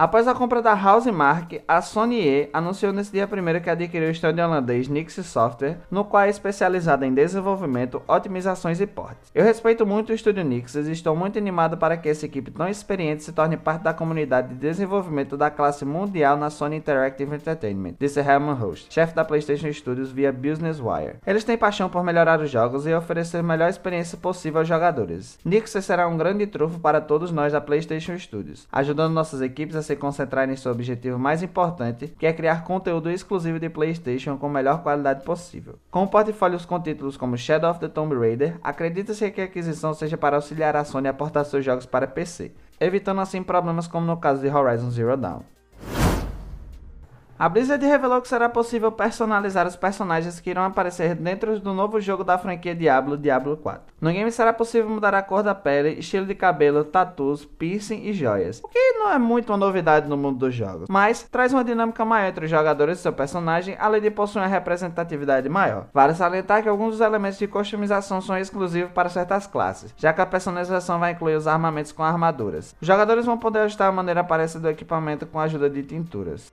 Após 0.00 0.26
a 0.26 0.34
compra 0.34 0.62
da 0.62 0.72
Housemark, 0.72 1.60
a 1.68 1.82
Sony 1.82 2.22
E 2.22 2.48
anunciou 2.54 2.90
nesse 2.90 3.12
dia 3.12 3.28
1 3.30 3.60
que 3.60 3.68
adquiriu 3.68 4.08
o 4.08 4.12
stand 4.12 4.42
holandês 4.42 4.88
Nix 4.88 5.12
Software, 5.26 5.76
no 5.90 6.06
qual 6.06 6.22
é 6.22 6.30
especializada 6.30 7.06
em 7.06 7.12
desenvolvimento, 7.12 8.00
otimizações 8.08 8.80
e 8.80 8.86
portes. 8.86 9.30
Eu 9.34 9.44
respeito 9.44 9.84
muito 9.84 10.08
o 10.08 10.14
estúdio 10.14 10.42
Nix 10.42 10.74
e 10.74 10.90
estou 10.90 11.14
muito 11.14 11.36
animado 11.36 11.76
para 11.76 11.98
que 11.98 12.08
essa 12.08 12.24
equipe 12.24 12.50
tão 12.50 12.66
experiente 12.66 13.24
se 13.24 13.32
torne 13.34 13.58
parte 13.58 13.82
da 13.82 13.92
comunidade 13.92 14.48
de 14.48 14.54
desenvolvimento 14.54 15.36
da 15.36 15.50
classe 15.50 15.84
mundial 15.84 16.34
na 16.34 16.48
Sony 16.48 16.76
Interactive 16.76 17.36
Entertainment, 17.36 17.96
disse 18.00 18.20
Herman 18.20 18.54
Host, 18.54 18.86
chefe 18.88 19.14
da 19.14 19.22
PlayStation 19.22 19.70
Studios 19.70 20.10
via 20.10 20.32
Business 20.32 20.80
Wire. 20.80 21.18
Eles 21.26 21.44
têm 21.44 21.58
paixão 21.58 21.90
por 21.90 22.02
melhorar 22.02 22.40
os 22.40 22.50
jogos 22.50 22.86
e 22.86 22.94
oferecer 22.94 23.36
a 23.36 23.42
melhor 23.42 23.68
experiência 23.68 24.16
possível 24.16 24.60
aos 24.60 24.68
jogadores. 24.68 25.38
Nix 25.44 25.72
será 25.72 26.08
um 26.08 26.16
grande 26.16 26.46
trunfo 26.46 26.80
para 26.80 27.02
todos 27.02 27.30
nós 27.30 27.52
da 27.52 27.60
PlayStation 27.60 28.18
Studios, 28.18 28.66
ajudando 28.72 29.12
nossas 29.12 29.42
equipes 29.42 29.76
a 29.76 29.89
se 29.90 29.96
concentrar 29.96 30.48
em 30.48 30.56
seu 30.56 30.70
objetivo 30.70 31.18
mais 31.18 31.42
importante, 31.42 32.14
que 32.18 32.26
é 32.26 32.32
criar 32.32 32.62
conteúdo 32.64 33.10
exclusivo 33.10 33.58
de 33.58 33.68
PlayStation 33.68 34.36
com 34.36 34.46
a 34.46 34.50
melhor 34.50 34.82
qualidade 34.82 35.24
possível. 35.24 35.78
Com 35.90 36.06
portfólios 36.06 36.64
com 36.64 36.80
títulos 36.80 37.16
como 37.16 37.36
Shadow 37.36 37.70
of 37.70 37.80
the 37.80 37.88
Tomb 37.88 38.14
Raider, 38.14 38.56
acredita-se 38.62 39.30
que 39.30 39.40
a 39.40 39.44
aquisição 39.44 39.92
seja 39.92 40.16
para 40.16 40.36
auxiliar 40.36 40.76
a 40.76 40.84
Sony 40.84 41.08
a 41.08 41.12
portar 41.12 41.44
seus 41.44 41.64
jogos 41.64 41.86
para 41.86 42.06
PC, 42.06 42.52
evitando 42.78 43.20
assim 43.20 43.42
problemas 43.42 43.88
como 43.88 44.06
no 44.06 44.16
caso 44.16 44.40
de 44.40 44.48
Horizon 44.48 44.90
Zero 44.90 45.16
Dawn. 45.16 45.42
A 47.40 47.48
Blizzard 47.48 47.82
revelou 47.86 48.20
que 48.20 48.28
será 48.28 48.50
possível 48.50 48.92
personalizar 48.92 49.66
os 49.66 49.74
personagens 49.74 50.38
que 50.38 50.50
irão 50.50 50.62
aparecer 50.62 51.14
dentro 51.14 51.58
do 51.58 51.72
novo 51.72 51.98
jogo 51.98 52.22
da 52.22 52.36
franquia 52.36 52.74
Diablo, 52.74 53.16
Diablo 53.16 53.56
4. 53.56 53.94
No 53.98 54.12
game 54.12 54.30
será 54.30 54.52
possível 54.52 54.90
mudar 54.90 55.14
a 55.14 55.22
cor 55.22 55.42
da 55.42 55.54
pele, 55.54 55.98
estilo 55.98 56.26
de 56.26 56.34
cabelo, 56.34 56.84
tatus, 56.84 57.46
piercing 57.46 58.02
e 58.04 58.12
joias, 58.12 58.60
o 58.62 58.68
que 58.68 58.92
não 58.92 59.10
é 59.10 59.18
muito 59.18 59.50
uma 59.50 59.56
novidade 59.56 60.06
no 60.06 60.18
mundo 60.18 60.38
dos 60.38 60.54
jogos, 60.54 60.86
mas 60.90 61.22
traz 61.30 61.54
uma 61.54 61.64
dinâmica 61.64 62.04
maior 62.04 62.28
entre 62.28 62.44
os 62.44 62.50
jogadores 62.50 62.98
e 62.98 63.02
seu 63.02 63.12
personagem, 63.14 63.74
além 63.80 64.02
de 64.02 64.10
possuir 64.10 64.42
uma 64.42 64.46
representatividade 64.46 65.48
maior. 65.48 65.86
Vale 65.94 66.12
salientar 66.12 66.62
que 66.62 66.68
alguns 66.68 66.90
dos 66.90 67.00
elementos 67.00 67.38
de 67.38 67.46
customização 67.46 68.20
são 68.20 68.36
exclusivos 68.36 68.92
para 68.92 69.08
certas 69.08 69.46
classes, 69.46 69.94
já 69.96 70.12
que 70.12 70.20
a 70.20 70.26
personalização 70.26 70.98
vai 70.98 71.12
incluir 71.12 71.36
os 71.36 71.46
armamentos 71.46 71.90
com 71.90 72.02
armaduras. 72.02 72.76
Os 72.78 72.86
jogadores 72.86 73.24
vão 73.24 73.38
poder 73.38 73.60
ajustar 73.60 73.88
a 73.88 73.92
maneira 73.92 74.20
aparência 74.20 74.60
do 74.60 74.68
equipamento 74.68 75.26
com 75.26 75.40
a 75.40 75.44
ajuda 75.44 75.70
de 75.70 75.82
tinturas. 75.82 76.52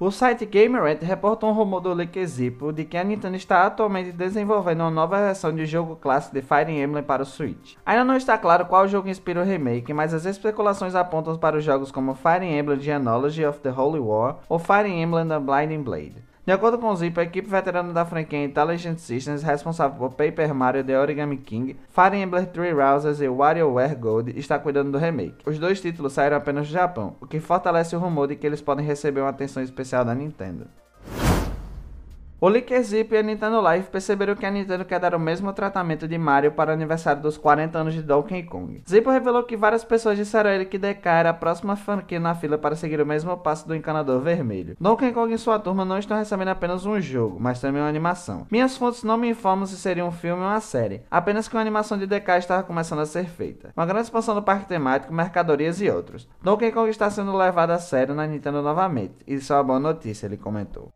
O 0.00 0.12
site 0.12 0.46
Gamerant 0.46 1.02
reportou 1.02 1.50
um 1.50 1.52
rumor 1.52 1.80
do 1.80 1.92
Leak 1.92 2.24
Zippo 2.24 2.72
de 2.72 2.84
que 2.84 2.96
a 2.96 3.02
Nintendo 3.02 3.34
está 3.34 3.66
atualmente 3.66 4.12
desenvolvendo 4.12 4.82
uma 4.82 4.92
nova 4.92 5.18
versão 5.18 5.52
de 5.52 5.66
jogo 5.66 5.96
clássico 5.96 6.36
de 6.36 6.40
Fire 6.40 6.70
Emblem 6.70 7.02
para 7.02 7.24
o 7.24 7.26
Switch. 7.26 7.74
Ainda 7.84 8.04
não 8.04 8.16
está 8.16 8.38
claro 8.38 8.66
qual 8.66 8.86
jogo 8.86 9.08
inspira 9.08 9.40
o 9.40 9.44
remake, 9.44 9.92
mas 9.92 10.14
as 10.14 10.24
especulações 10.24 10.94
apontam 10.94 11.36
para 11.36 11.56
os 11.56 11.64
jogos 11.64 11.90
como 11.90 12.14
Fire 12.14 12.46
Emblem 12.46 12.78
Genealogy 12.78 13.44
of 13.44 13.58
the 13.58 13.72
Holy 13.72 13.98
War 13.98 14.36
ou 14.48 14.60
Fire 14.60 14.88
Emblem 14.88 15.26
The 15.26 15.40
Blinding 15.40 15.82
Blade. 15.82 16.27
De 16.48 16.52
acordo 16.52 16.78
com 16.78 16.88
o 16.88 16.96
Zip, 16.96 17.20
a 17.20 17.24
equipe 17.24 17.46
veterana 17.46 17.92
da 17.92 18.06
franquia 18.06 18.42
Intelligent 18.42 18.96
Systems, 18.96 19.42
responsável 19.42 19.98
por 19.98 20.12
Paper 20.12 20.54
Mario 20.54 20.82
The 20.82 20.98
Origami 20.98 21.36
King, 21.36 21.76
Fire 21.90 22.16
Emblem 22.16 22.46
Three 22.46 22.72
Houses 22.72 23.20
e 23.20 23.28
WarioWare 23.28 23.94
Gold, 23.94 24.32
está 24.34 24.58
cuidando 24.58 24.90
do 24.90 24.96
remake. 24.96 25.44
Os 25.44 25.58
dois 25.58 25.78
títulos 25.78 26.14
saíram 26.14 26.38
apenas 26.38 26.66
do 26.66 26.72
Japão, 26.72 27.16
o 27.20 27.26
que 27.26 27.38
fortalece 27.38 27.94
o 27.94 27.98
rumor 27.98 28.28
de 28.28 28.36
que 28.36 28.46
eles 28.46 28.62
podem 28.62 28.82
receber 28.82 29.20
uma 29.20 29.28
atenção 29.28 29.62
especial 29.62 30.06
da 30.06 30.14
Nintendo. 30.14 30.66
O 32.40 32.48
Zip 32.82 33.12
e 33.12 33.18
a 33.18 33.22
Nintendo 33.22 33.60
Life 33.68 33.90
perceberam 33.90 34.36
que 34.36 34.46
a 34.46 34.50
Nintendo 34.50 34.84
quer 34.84 35.00
dar 35.00 35.12
o 35.12 35.18
mesmo 35.18 35.52
tratamento 35.52 36.06
de 36.06 36.16
Mario 36.16 36.52
para 36.52 36.70
o 36.70 36.72
aniversário 36.72 37.20
dos 37.20 37.36
40 37.36 37.76
anos 37.76 37.94
de 37.94 38.00
Donkey 38.00 38.44
Kong. 38.44 38.80
Zippo 38.88 39.10
revelou 39.10 39.42
que 39.42 39.56
várias 39.56 39.82
pessoas 39.82 40.16
disseram 40.16 40.48
a 40.48 40.54
ele 40.54 40.64
que 40.64 40.78
DK 40.78 41.04
era 41.04 41.30
a 41.30 41.34
próxima 41.34 41.74
franquia 41.74 42.20
na 42.20 42.36
fila 42.36 42.56
para 42.56 42.76
seguir 42.76 43.00
o 43.00 43.06
mesmo 43.06 43.36
passo 43.36 43.66
do 43.66 43.74
Encanador 43.74 44.20
Vermelho. 44.20 44.76
Donkey 44.80 45.10
Kong 45.10 45.34
e 45.34 45.36
sua 45.36 45.58
turma 45.58 45.84
não 45.84 45.98
estão 45.98 46.16
recebendo 46.16 46.50
apenas 46.50 46.86
um 46.86 47.00
jogo, 47.00 47.40
mas 47.40 47.60
também 47.60 47.82
uma 47.82 47.88
animação. 47.88 48.46
Minhas 48.52 48.76
fontes 48.76 49.02
não 49.02 49.16
me 49.16 49.30
informam 49.30 49.66
se 49.66 49.76
seria 49.76 50.04
um 50.04 50.12
filme 50.12 50.40
ou 50.40 50.48
uma 50.48 50.60
série, 50.60 51.02
apenas 51.10 51.48
que 51.48 51.56
uma 51.56 51.60
animação 51.60 51.98
de 51.98 52.06
DK 52.06 52.38
estava 52.38 52.62
começando 52.62 53.00
a 53.00 53.06
ser 53.06 53.24
feita. 53.24 53.72
Uma 53.76 53.84
grande 53.84 54.04
expansão 54.04 54.36
do 54.36 54.44
parque 54.44 54.68
temático, 54.68 55.12
mercadorias 55.12 55.80
e 55.80 55.90
outros. 55.90 56.28
Donkey 56.40 56.70
Kong 56.70 56.88
está 56.88 57.10
sendo 57.10 57.36
levado 57.36 57.72
a 57.72 57.80
sério 57.80 58.14
na 58.14 58.28
Nintendo 58.28 58.62
novamente, 58.62 59.24
isso 59.26 59.52
é 59.52 59.56
uma 59.56 59.64
boa 59.64 59.80
notícia, 59.80 60.26
ele 60.26 60.36
comentou. 60.36 60.92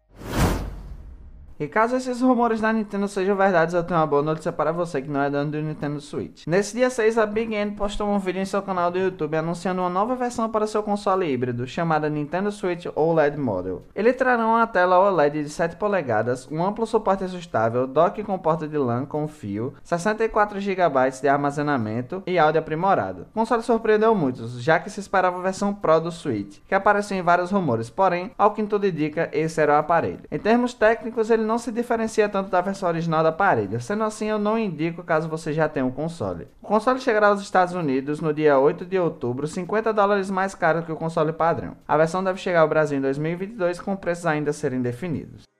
E 1.62 1.68
caso 1.68 1.94
esses 1.94 2.20
rumores 2.20 2.60
da 2.60 2.72
Nintendo 2.72 3.06
sejam 3.06 3.36
verdades, 3.36 3.72
eu 3.72 3.84
tenho 3.84 4.00
uma 4.00 4.06
boa 4.06 4.20
notícia 4.20 4.50
para 4.50 4.72
você 4.72 5.00
que 5.00 5.08
não 5.08 5.22
é 5.22 5.30
dono 5.30 5.48
do 5.48 5.62
Nintendo 5.62 6.00
Switch. 6.00 6.44
Nesse 6.44 6.74
dia 6.74 6.90
6, 6.90 7.16
a 7.16 7.24
Big 7.24 7.54
N 7.54 7.76
postou 7.76 8.08
um 8.08 8.18
vídeo 8.18 8.42
em 8.42 8.44
seu 8.44 8.60
canal 8.62 8.90
do 8.90 8.98
YouTube 8.98 9.36
anunciando 9.36 9.80
uma 9.80 9.88
nova 9.88 10.16
versão 10.16 10.50
para 10.50 10.66
seu 10.66 10.82
console 10.82 11.24
híbrido, 11.24 11.64
chamada 11.64 12.10
Nintendo 12.10 12.50
Switch 12.50 12.86
OLED 12.96 13.38
Model. 13.38 13.84
Ele 13.94 14.12
trará 14.12 14.44
uma 14.44 14.66
tela 14.66 14.98
OLED 14.98 15.44
de 15.44 15.50
7 15.50 15.76
polegadas, 15.76 16.50
um 16.50 16.64
amplo 16.64 16.84
suporte 16.84 17.22
ajustável, 17.22 17.86
dock 17.86 18.20
com 18.24 18.36
porta 18.36 18.66
de 18.66 18.76
LAN 18.76 19.06
com 19.06 19.28
fio, 19.28 19.72
64 19.84 20.58
GB 20.58 21.10
de 21.20 21.28
armazenamento 21.28 22.24
e 22.26 22.40
áudio 22.40 22.58
aprimorado. 22.58 23.28
O 23.30 23.38
console 23.38 23.62
surpreendeu 23.62 24.16
muitos, 24.16 24.60
já 24.60 24.80
que 24.80 24.90
se 24.90 24.98
esperava 24.98 25.38
a 25.38 25.42
versão 25.42 25.72
Pro 25.72 26.00
do 26.00 26.10
Switch, 26.10 26.58
que 26.66 26.74
apareceu 26.74 27.16
em 27.16 27.22
vários 27.22 27.52
rumores, 27.52 27.88
porém, 27.88 28.32
ao 28.36 28.50
que 28.50 28.64
tudo 28.64 28.84
indica, 28.84 29.30
esse 29.32 29.60
era 29.60 29.74
o 29.74 29.76
aparelho. 29.76 30.24
Em 30.28 30.40
termos 30.40 30.74
técnicos, 30.74 31.30
ele 31.30 31.51
não 31.51 31.51
não 31.52 31.58
se 31.58 31.70
diferencia 31.70 32.30
tanto 32.30 32.48
da 32.48 32.62
versão 32.62 32.88
original 32.88 33.22
do 33.22 33.28
aparelho. 33.28 33.78
Sendo 33.78 34.04
assim, 34.04 34.26
eu 34.26 34.38
não 34.38 34.58
indico 34.58 35.02
caso 35.02 35.28
você 35.28 35.52
já 35.52 35.68
tenha 35.68 35.84
um 35.84 35.90
console. 35.90 36.48
O 36.62 36.66
console 36.66 36.98
chegará 36.98 37.28
aos 37.28 37.42
Estados 37.42 37.74
Unidos 37.74 38.22
no 38.22 38.32
dia 38.32 38.58
8 38.58 38.86
de 38.86 38.98
outubro, 38.98 39.46
50 39.46 39.92
dólares 39.92 40.30
mais 40.30 40.54
caro 40.54 40.82
que 40.82 40.90
o 40.90 40.96
console 40.96 41.30
padrão. 41.30 41.76
A 41.86 41.98
versão 41.98 42.24
deve 42.24 42.40
chegar 42.40 42.60
ao 42.60 42.68
Brasil 42.68 42.96
em 42.96 43.02
2022 43.02 43.80
com 43.80 43.94
preços 43.94 44.24
ainda 44.24 44.50
serem 44.50 44.80
definidos. 44.80 45.51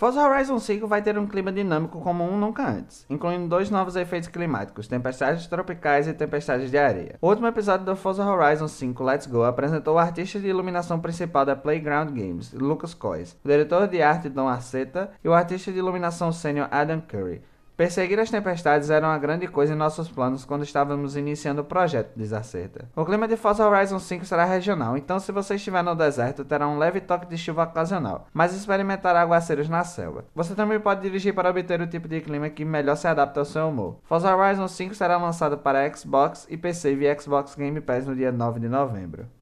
Forza 0.00 0.26
Horizon 0.26 0.58
5 0.58 0.86
vai 0.86 1.02
ter 1.02 1.18
um 1.18 1.26
clima 1.26 1.52
dinâmico 1.52 2.00
como 2.00 2.24
um 2.24 2.38
nunca 2.38 2.66
antes, 2.66 3.04
incluindo 3.10 3.46
dois 3.46 3.68
novos 3.68 3.96
efeitos 3.96 4.30
climáticos, 4.30 4.88
tempestades 4.88 5.46
tropicais 5.46 6.08
e 6.08 6.14
tempestades 6.14 6.70
de 6.70 6.78
areia. 6.78 7.18
O 7.20 7.28
último 7.28 7.46
episódio 7.46 7.84
do 7.84 7.94
Forza 7.94 8.24
Horizon 8.24 8.66
5 8.66 9.04
Let's 9.04 9.26
Go 9.26 9.42
apresentou 9.42 9.96
o 9.96 9.98
artista 9.98 10.40
de 10.40 10.48
iluminação 10.48 10.98
principal 11.00 11.44
da 11.44 11.54
Playground 11.54 12.16
Games, 12.18 12.50
Lucas 12.54 12.94
Coys, 12.94 13.36
o 13.44 13.48
diretor 13.48 13.86
de 13.88 14.00
arte 14.00 14.30
Don 14.30 14.48
Arceta 14.48 15.10
e 15.22 15.28
o 15.28 15.34
artista 15.34 15.70
de 15.70 15.78
iluminação 15.80 16.32
sênior 16.32 16.68
Adam 16.70 17.02
Curry, 17.02 17.42
Perseguir 17.80 18.20
as 18.20 18.28
tempestades 18.28 18.90
era 18.90 19.06
uma 19.06 19.16
grande 19.16 19.48
coisa 19.48 19.72
em 19.72 19.76
nossos 19.76 20.06
planos 20.06 20.44
quando 20.44 20.64
estávamos 20.64 21.16
iniciando 21.16 21.62
o 21.62 21.64
projeto, 21.64 22.12
diz 22.14 22.30
Acerta. 22.30 22.90
O 22.94 23.06
clima 23.06 23.26
de 23.26 23.38
Forza 23.38 23.66
Horizon 23.66 23.98
5 23.98 24.26
será 24.26 24.44
regional, 24.44 24.98
então 24.98 25.18
se 25.18 25.32
você 25.32 25.54
estiver 25.54 25.82
no 25.82 25.94
deserto, 25.94 26.44
terá 26.44 26.68
um 26.68 26.76
leve 26.76 27.00
toque 27.00 27.24
de 27.24 27.38
chuva 27.38 27.62
ocasional, 27.62 28.26
mas 28.34 28.54
experimentará 28.54 29.22
aguaceiros 29.22 29.66
na 29.66 29.82
selva. 29.82 30.26
Você 30.34 30.54
também 30.54 30.78
pode 30.78 31.00
dirigir 31.00 31.34
para 31.34 31.48
obter 31.48 31.80
o 31.80 31.86
tipo 31.86 32.06
de 32.06 32.20
clima 32.20 32.50
que 32.50 32.66
melhor 32.66 32.96
se 32.96 33.08
adapta 33.08 33.40
ao 33.40 33.46
seu 33.46 33.70
humor. 33.70 33.96
Forza 34.02 34.36
Horizon 34.36 34.68
5 34.68 34.94
será 34.94 35.16
lançado 35.16 35.56
para 35.56 35.90
Xbox 35.96 36.46
e 36.50 36.58
PC 36.58 36.94
via 36.94 37.18
Xbox 37.18 37.54
Game 37.54 37.80
Pass 37.80 38.06
no 38.06 38.14
dia 38.14 38.30
9 38.30 38.60
de 38.60 38.68
novembro. 38.68 39.39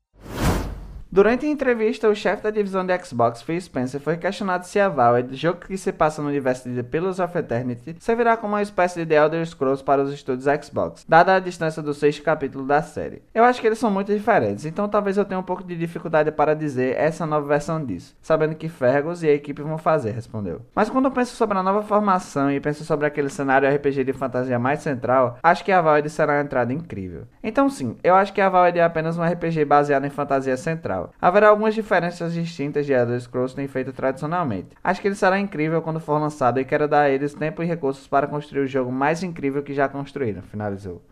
Durante 1.11 1.47
a 1.47 1.49
entrevista, 1.49 2.07
o 2.07 2.15
chefe 2.15 2.43
da 2.43 2.51
divisão 2.51 2.85
de 2.85 2.97
Xbox, 2.99 3.41
Phil 3.41 3.59
Spencer, 3.59 3.99
foi 3.99 4.19
questionado 4.19 4.67
se 4.67 4.79
a 4.79 4.91
Valve, 4.91 5.35
jogo 5.35 5.61
que 5.61 5.79
se 5.79 5.91
passa 5.91 6.21
no 6.21 6.29
universo 6.29 6.69
de 6.69 6.77
The 6.77 6.83
Pillars 6.83 7.19
of 7.19 7.37
Eternity, 7.37 7.97
servirá 7.99 8.37
como 8.37 8.53
uma 8.53 8.61
espécie 8.61 9.01
de 9.01 9.07
The 9.07 9.15
Elder 9.15 9.47
Scrolls 9.47 9.83
para 9.83 10.03
os 10.03 10.13
estúdios 10.13 10.45
Xbox, 10.63 11.07
dada 11.09 11.35
a 11.35 11.41
distância 11.41 11.81
do 11.81 11.95
sexto 11.95 12.23
capítulo 12.23 12.67
da 12.67 12.83
série. 12.83 13.23
Eu 13.35 13.43
acho 13.43 13.59
que 13.59 13.67
eles 13.67 13.79
são 13.79 13.91
muito 13.91 14.13
diferentes, 14.13 14.67
então 14.67 14.87
talvez 14.87 15.17
eu 15.17 15.25
tenha 15.25 15.41
um 15.41 15.43
pouco 15.43 15.65
de 15.65 15.75
dificuldade 15.79 16.31
para 16.31 16.55
dizer 16.55 16.95
essa 16.99 17.25
nova 17.25 17.49
versão 17.49 17.83
disso, 17.83 18.15
sabendo 18.21 18.55
que 18.55 18.69
Fergus 18.69 19.23
e 19.23 19.29
a 19.29 19.33
equipe 19.33 19.63
vão 19.63 19.79
fazer, 19.79 20.11
respondeu. 20.11 20.61
Mas 20.75 20.91
quando 20.91 21.07
eu 21.07 21.11
penso 21.11 21.35
sobre 21.35 21.57
a 21.57 21.63
nova 21.63 21.83
formação 21.83 22.51
e 22.51 22.61
penso 22.61 22.85
sobre 22.85 23.07
aquele 23.07 23.31
cenário 23.31 23.67
RPG 23.67 24.05
de 24.05 24.13
fantasia 24.13 24.59
mais 24.59 24.81
central, 24.81 25.39
acho 25.43 25.65
que 25.65 25.73
a 25.73 25.81
Valve 25.81 26.11
será 26.11 26.35
uma 26.35 26.43
entrada 26.43 26.71
incrível. 26.71 27.23
Então 27.43 27.71
sim, 27.71 27.97
eu 28.05 28.15
acho 28.15 28.35
que 28.35 28.43
a 28.43 28.51
Valve 28.51 28.79
é 28.79 28.85
apenas 28.85 29.17
um 29.17 29.25
RPG 29.25 29.65
baseado 29.65 30.05
em 30.05 30.11
fantasia 30.11 30.57
central 30.59 30.98
Haverá 31.21 31.49
algumas 31.49 31.75
diferenças 31.75 32.35
distintas 32.35 32.87
de 32.87 32.93
Elder 32.93 33.21
Scrolls 33.21 33.55
têm 33.55 33.69
feito 33.69 33.93
tradicionalmente. 33.93 34.77
Acho 34.83 35.01
que 35.01 35.09
ele 35.09 35.15
será 35.15 35.39
incrível 35.39 35.83
quando 35.83 36.01
for 36.01 36.19
lançado 36.19 36.61
e 36.61 36.65
quero 36.65 36.89
dar 36.89 37.03
a 37.03 37.11
eles 37.11 37.35
tempo 37.35 37.63
e 37.63 37.67
recursos 37.67 38.07
para 38.07 38.27
construir 38.27 38.63
o 38.63 38.67
jogo 38.67 38.91
mais 38.91 39.23
incrível 39.23 39.63
que 39.63 39.75
já 39.75 39.89
construíram, 39.89 40.43
finalizou. 40.43 41.03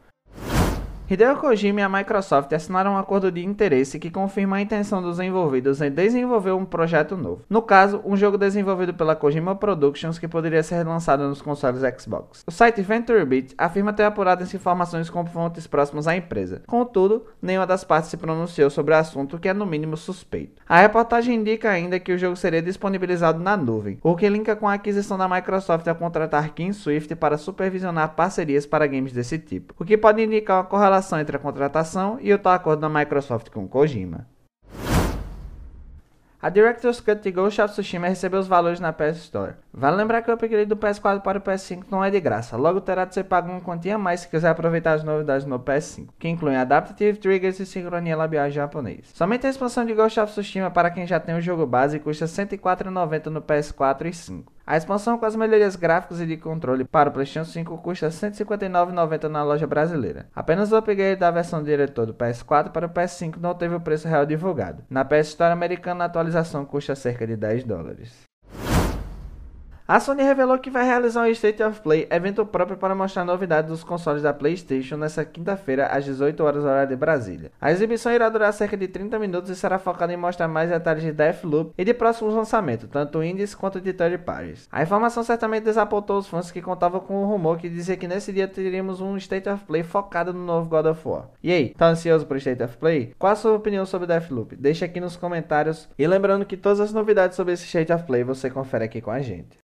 Hideo 1.08 1.36
Kojima 1.36 1.80
e 1.80 1.82
a 1.84 1.88
Microsoft 1.88 2.52
assinaram 2.52 2.94
um 2.94 2.98
acordo 2.98 3.30
de 3.30 3.44
interesse 3.44 3.96
que 3.96 4.10
confirma 4.10 4.56
a 4.56 4.60
intenção 4.60 5.00
dos 5.00 5.20
envolvidos 5.20 5.80
em 5.80 5.88
desenvolver 5.88 6.50
um 6.50 6.64
projeto 6.64 7.16
novo. 7.16 7.44
No 7.48 7.62
caso, 7.62 8.02
um 8.04 8.16
jogo 8.16 8.36
desenvolvido 8.36 8.92
pela 8.92 9.14
Kojima 9.14 9.54
Productions 9.54 10.18
que 10.18 10.26
poderia 10.26 10.64
ser 10.64 10.84
lançado 10.84 11.28
nos 11.28 11.40
consoles 11.40 11.82
Xbox. 11.96 12.42
O 12.44 12.50
site 12.50 12.82
VentureBeat 12.82 13.54
afirma 13.56 13.92
ter 13.92 14.02
apurado 14.02 14.42
as 14.42 14.52
informações 14.52 15.08
com 15.08 15.24
fontes 15.24 15.64
próximas 15.68 16.08
à 16.08 16.16
empresa. 16.16 16.62
Contudo, 16.66 17.26
nenhuma 17.40 17.68
das 17.68 17.84
partes 17.84 18.10
se 18.10 18.16
pronunciou 18.16 18.68
sobre 18.68 18.92
o 18.92 18.96
assunto, 18.96 19.38
que 19.38 19.48
é 19.48 19.54
no 19.54 19.64
mínimo 19.64 19.96
suspeito. 19.96 20.60
A 20.68 20.80
reportagem 20.80 21.36
indica 21.36 21.70
ainda 21.70 22.00
que 22.00 22.12
o 22.12 22.18
jogo 22.18 22.34
seria 22.34 22.60
disponibilizado 22.60 23.40
na 23.40 23.56
nuvem, 23.56 23.96
o 24.02 24.16
que 24.16 24.28
linka 24.28 24.56
com 24.56 24.66
a 24.66 24.74
aquisição 24.74 25.16
da 25.16 25.28
Microsoft 25.28 25.86
a 25.86 25.94
contratar 25.94 26.52
Kim 26.52 26.72
Swift 26.72 27.14
para 27.14 27.38
supervisionar 27.38 28.16
parcerias 28.16 28.66
para 28.66 28.88
games 28.88 29.12
desse 29.12 29.38
tipo, 29.38 29.72
o 29.78 29.84
que 29.84 29.96
pode 29.96 30.20
indicar 30.20 30.56
uma 30.56 30.64
correlação 30.64 30.95
relação 30.96 31.20
entre 31.20 31.36
a 31.36 31.40
contratação 31.40 32.18
e 32.20 32.32
o 32.32 32.38
tal 32.38 32.54
acordo 32.54 32.80
da 32.80 32.88
Microsoft 32.88 33.50
com 33.50 33.68
Kojima. 33.68 34.26
A 36.40 36.48
Director's 36.48 37.00
Cut 37.00 37.22
de 37.22 37.32
Ghost 37.32 37.60
of 37.60 37.72
Tsushima 37.72 38.08
recebeu 38.08 38.38
os 38.38 38.46
valores 38.46 38.78
na 38.78 38.92
PS 38.92 39.16
Store. 39.16 39.54
Vale 39.72 39.96
lembrar 39.96 40.22
que 40.22 40.30
o 40.30 40.34
upgrade 40.34 40.66
do 40.66 40.76
PS4 40.76 41.20
para 41.20 41.38
o 41.38 41.40
PS5 41.40 41.84
não 41.90 42.04
é 42.04 42.10
de 42.10 42.20
graça, 42.20 42.56
logo 42.56 42.80
terá 42.80 43.04
de 43.04 43.14
ser 43.14 43.24
pago 43.24 43.50
uma 43.50 43.60
quantia 43.60 43.96
a 43.96 43.98
mais 43.98 44.20
se 44.20 44.28
quiser 44.28 44.50
aproveitar 44.50 44.92
as 44.92 45.02
novidades 45.02 45.46
no 45.46 45.58
PS5, 45.58 46.08
que 46.18 46.28
incluem 46.28 46.56
Adaptive 46.56 47.18
Triggers 47.18 47.58
e 47.58 47.66
sincronia 47.66 48.16
labial 48.16 48.50
japonês. 48.50 49.10
Somente 49.12 49.46
a 49.46 49.50
expansão 49.50 49.84
de 49.84 49.94
Ghost 49.94 50.20
of 50.20 50.32
Tsushima 50.32 50.70
para 50.70 50.90
quem 50.90 51.06
já 51.06 51.18
tem 51.18 51.34
o 51.34 51.40
jogo 51.40 51.66
base 51.66 51.98
custa 51.98 52.26
R$ 52.26 52.30
104,90 52.30 53.26
no 53.26 53.42
PS4 53.42 54.06
e 54.06 54.12
5. 54.12 54.55
A 54.68 54.76
expansão 54.76 55.16
com 55.16 55.24
as 55.24 55.36
melhorias 55.36 55.76
gráficas 55.76 56.20
e 56.20 56.26
de 56.26 56.36
controle 56.36 56.82
para 56.84 57.08
o 57.08 57.12
PlayStation 57.12 57.48
5 57.48 57.78
custa 57.78 58.06
R$ 58.06 58.12
159,90 58.12 59.28
na 59.28 59.44
loja 59.44 59.64
brasileira. 59.64 60.28
Apenas 60.34 60.72
o 60.72 60.76
upgrade 60.76 61.20
da 61.20 61.30
versão 61.30 61.62
diretor 61.62 62.04
do 62.04 62.12
PS4 62.12 62.72
para 62.72 62.86
o 62.86 62.90
PS5 62.90 63.36
não 63.36 63.54
teve 63.54 63.76
o 63.76 63.80
preço 63.80 64.08
real 64.08 64.26
divulgado. 64.26 64.82
Na 64.90 65.04
PS 65.04 65.28
Store 65.28 65.52
americana, 65.52 66.02
a 66.02 66.06
atualização 66.08 66.64
custa 66.64 66.96
cerca 66.96 67.24
de 67.24 67.36
10 67.36 67.62
dólares. 67.62 68.26
A 69.88 70.00
Sony 70.00 70.24
revelou 70.24 70.58
que 70.58 70.68
vai 70.68 70.84
realizar 70.84 71.22
um 71.22 71.26
State 71.26 71.62
of 71.62 71.80
Play, 71.80 72.08
evento 72.10 72.44
próprio 72.44 72.76
para 72.76 72.92
mostrar 72.92 73.24
novidades 73.24 73.70
dos 73.70 73.84
consoles 73.84 74.20
da 74.20 74.32
PlayStation 74.32 74.96
nesta 74.96 75.24
quinta-feira 75.24 75.86
às 75.86 76.04
18 76.04 76.42
horas 76.42 76.64
horário 76.64 76.88
de 76.88 76.96
Brasília. 76.96 77.52
A 77.60 77.70
exibição 77.70 78.10
irá 78.10 78.28
durar 78.28 78.52
cerca 78.52 78.76
de 78.76 78.88
30 78.88 79.16
minutos 79.20 79.48
e 79.48 79.54
será 79.54 79.78
focada 79.78 80.12
em 80.12 80.16
mostrar 80.16 80.48
mais 80.48 80.70
detalhes 80.70 81.04
de 81.04 81.12
Deathloop 81.12 81.72
e 81.78 81.84
de 81.84 81.94
próximos 81.94 82.34
lançamentos, 82.34 82.88
tanto 82.90 83.22
indies 83.22 83.54
quanto 83.54 83.80
de 83.80 83.92
third 83.92 84.18
parties. 84.18 84.66
A 84.72 84.82
informação 84.82 85.22
certamente 85.22 85.62
desapontou 85.62 86.18
os 86.18 86.26
fãs 86.26 86.50
que 86.50 86.60
contavam 86.60 86.98
com 86.98 87.22
o 87.22 87.26
rumor 87.28 87.56
que 87.56 87.68
dizia 87.68 87.96
que 87.96 88.08
nesse 88.08 88.32
dia 88.32 88.48
teríamos 88.48 89.00
um 89.00 89.16
State 89.16 89.48
of 89.48 89.64
Play 89.66 89.84
focado 89.84 90.32
no 90.32 90.44
novo 90.44 90.68
God 90.68 90.86
of 90.86 91.08
War. 91.08 91.28
E 91.40 91.52
aí, 91.52 91.68
tá 91.68 91.86
ansioso 91.86 92.26
por 92.26 92.38
State 92.38 92.60
of 92.60 92.76
Play? 92.76 93.14
Qual 93.16 93.32
a 93.32 93.36
sua 93.36 93.52
opinião 93.52 93.86
sobre 93.86 94.08
Deathloop? 94.08 94.56
Deixa 94.56 94.84
aqui 94.84 94.98
nos 94.98 95.16
comentários 95.16 95.88
e 95.96 96.04
lembrando 96.08 96.44
que 96.44 96.56
todas 96.56 96.80
as 96.80 96.92
novidades 96.92 97.36
sobre 97.36 97.52
esse 97.52 97.66
State 97.66 97.92
of 97.92 98.02
Play 98.02 98.24
você 98.24 98.50
confere 98.50 98.84
aqui 98.84 99.00
com 99.00 99.12
a 99.12 99.20
gente. 99.20 99.64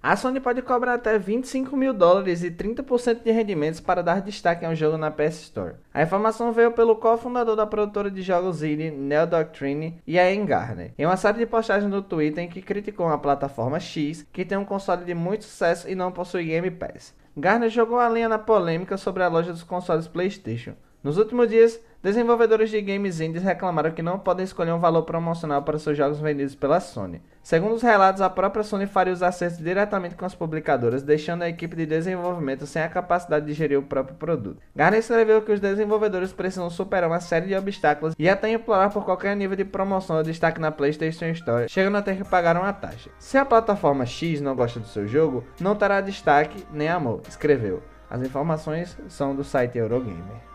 A 0.00 0.14
Sony 0.14 0.38
pode 0.38 0.62
cobrar 0.62 0.94
até 0.94 1.18
25 1.18 1.76
mil 1.76 1.92
dólares 1.92 2.44
e 2.44 2.52
30% 2.52 3.24
de 3.24 3.32
rendimentos 3.32 3.80
para 3.80 4.00
dar 4.00 4.20
destaque 4.20 4.64
a 4.64 4.68
um 4.68 4.74
jogo 4.74 4.96
na 4.96 5.10
PS 5.10 5.40
Store. 5.42 5.74
A 5.92 6.02
informação 6.02 6.52
veio 6.52 6.70
pelo 6.70 6.94
cofundador 6.94 7.56
da 7.56 7.66
produtora 7.66 8.08
de 8.08 8.22
jogos 8.22 8.62
indie, 8.62 8.92
Neo 8.92 9.26
Doctrine, 9.26 10.00
e 10.06 10.16
a 10.16 10.32
Garner, 10.44 10.92
em 10.96 11.04
uma 11.04 11.16
série 11.16 11.38
de 11.38 11.46
postagens 11.46 11.90
no 11.90 12.00
Twitter 12.00 12.44
em 12.44 12.48
que 12.48 12.62
criticou 12.62 13.08
a 13.08 13.18
plataforma 13.18 13.80
X, 13.80 14.24
que 14.32 14.44
tem 14.44 14.56
um 14.56 14.64
console 14.64 15.04
de 15.04 15.14
muito 15.14 15.44
sucesso 15.44 15.88
e 15.90 15.96
não 15.96 16.12
possui 16.12 16.44
Game 16.44 16.70
Pass. 16.70 17.12
Garner 17.36 17.68
jogou 17.68 17.98
a 17.98 18.08
linha 18.08 18.28
na 18.28 18.38
polêmica 18.38 18.96
sobre 18.96 19.24
a 19.24 19.28
loja 19.28 19.52
dos 19.52 19.64
consoles 19.64 20.06
PlayStation. 20.06 20.74
Nos 21.02 21.16
últimos 21.16 21.48
dias, 21.48 21.80
desenvolvedores 22.02 22.70
de 22.70 22.82
games 22.82 23.20
indies 23.20 23.44
reclamaram 23.44 23.92
que 23.92 24.02
não 24.02 24.18
podem 24.18 24.42
escolher 24.42 24.72
um 24.72 24.80
valor 24.80 25.02
promocional 25.02 25.62
para 25.62 25.78
seus 25.78 25.96
jogos 25.96 26.18
vendidos 26.18 26.56
pela 26.56 26.80
Sony. 26.80 27.22
Segundo 27.40 27.74
os 27.74 27.82
relatos, 27.82 28.20
a 28.20 28.28
própria 28.28 28.64
Sony 28.64 28.84
faria 28.84 29.12
os 29.12 29.22
acertos 29.22 29.58
diretamente 29.58 30.16
com 30.16 30.24
as 30.24 30.34
publicadoras, 30.34 31.04
deixando 31.04 31.42
a 31.42 31.48
equipe 31.48 31.76
de 31.76 31.86
desenvolvimento 31.86 32.66
sem 32.66 32.82
a 32.82 32.88
capacidade 32.88 33.46
de 33.46 33.52
gerir 33.52 33.78
o 33.78 33.82
próprio 33.82 34.16
produto. 34.16 34.60
Garner 34.74 34.98
escreveu 34.98 35.40
que 35.40 35.52
os 35.52 35.60
desenvolvedores 35.60 36.32
precisam 36.32 36.68
superar 36.68 37.08
uma 37.08 37.20
série 37.20 37.46
de 37.46 37.54
obstáculos 37.54 38.16
e 38.18 38.28
até 38.28 38.50
implorar 38.50 38.92
por 38.92 39.04
qualquer 39.04 39.36
nível 39.36 39.56
de 39.56 39.64
promoção 39.64 40.16
ou 40.16 40.24
destaque 40.24 40.60
na 40.60 40.72
PlayStation 40.72 41.26
Store, 41.26 41.68
chegando 41.68 41.96
a 41.96 42.02
ter 42.02 42.16
que 42.16 42.24
pagar 42.24 42.56
uma 42.56 42.72
taxa. 42.72 43.10
Se 43.20 43.38
a 43.38 43.44
plataforma 43.44 44.04
X 44.04 44.40
não 44.40 44.56
gosta 44.56 44.80
do 44.80 44.86
seu 44.86 45.06
jogo, 45.06 45.44
não 45.60 45.76
terá 45.76 46.00
destaque 46.00 46.66
nem 46.72 46.88
amor, 46.88 47.22
escreveu. 47.28 47.84
As 48.10 48.20
informações 48.20 48.98
são 49.06 49.36
do 49.36 49.44
site 49.44 49.78
Eurogamer. 49.78 50.47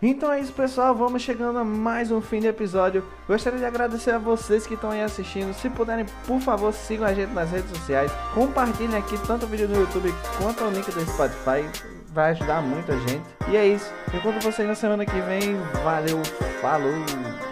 Então 0.00 0.32
é 0.32 0.40
isso, 0.40 0.52
pessoal. 0.52 0.94
Vamos 0.94 1.22
chegando 1.22 1.58
a 1.58 1.64
mais 1.64 2.10
um 2.10 2.20
fim 2.20 2.40
de 2.40 2.46
episódio. 2.46 3.04
Gostaria 3.26 3.58
de 3.58 3.64
agradecer 3.64 4.12
a 4.12 4.18
vocês 4.18 4.66
que 4.66 4.74
estão 4.74 4.90
aí 4.90 5.02
assistindo. 5.02 5.52
Se 5.52 5.68
puderem, 5.68 6.06
por 6.26 6.40
favor, 6.40 6.72
sigam 6.72 7.06
a 7.06 7.12
gente 7.12 7.32
nas 7.32 7.50
redes 7.50 7.70
sociais. 7.70 8.12
Compartilhem 8.32 8.96
aqui 8.96 9.18
tanto 9.26 9.46
o 9.46 9.48
vídeo 9.48 9.66
do 9.66 9.74
YouTube 9.74 10.14
quanto 10.40 10.64
o 10.64 10.70
link 10.70 10.90
do 10.90 11.00
Spotify. 11.00 11.68
Vai 12.12 12.30
ajudar 12.30 12.62
muito 12.62 12.92
a 12.92 12.96
gente. 12.96 13.22
E 13.48 13.56
é 13.56 13.66
isso. 13.66 13.92
Encontro 14.14 14.40
vocês 14.40 14.66
na 14.66 14.74
semana 14.74 15.04
que 15.04 15.20
vem. 15.20 15.56
Valeu, 15.82 16.22
falou! 16.60 17.47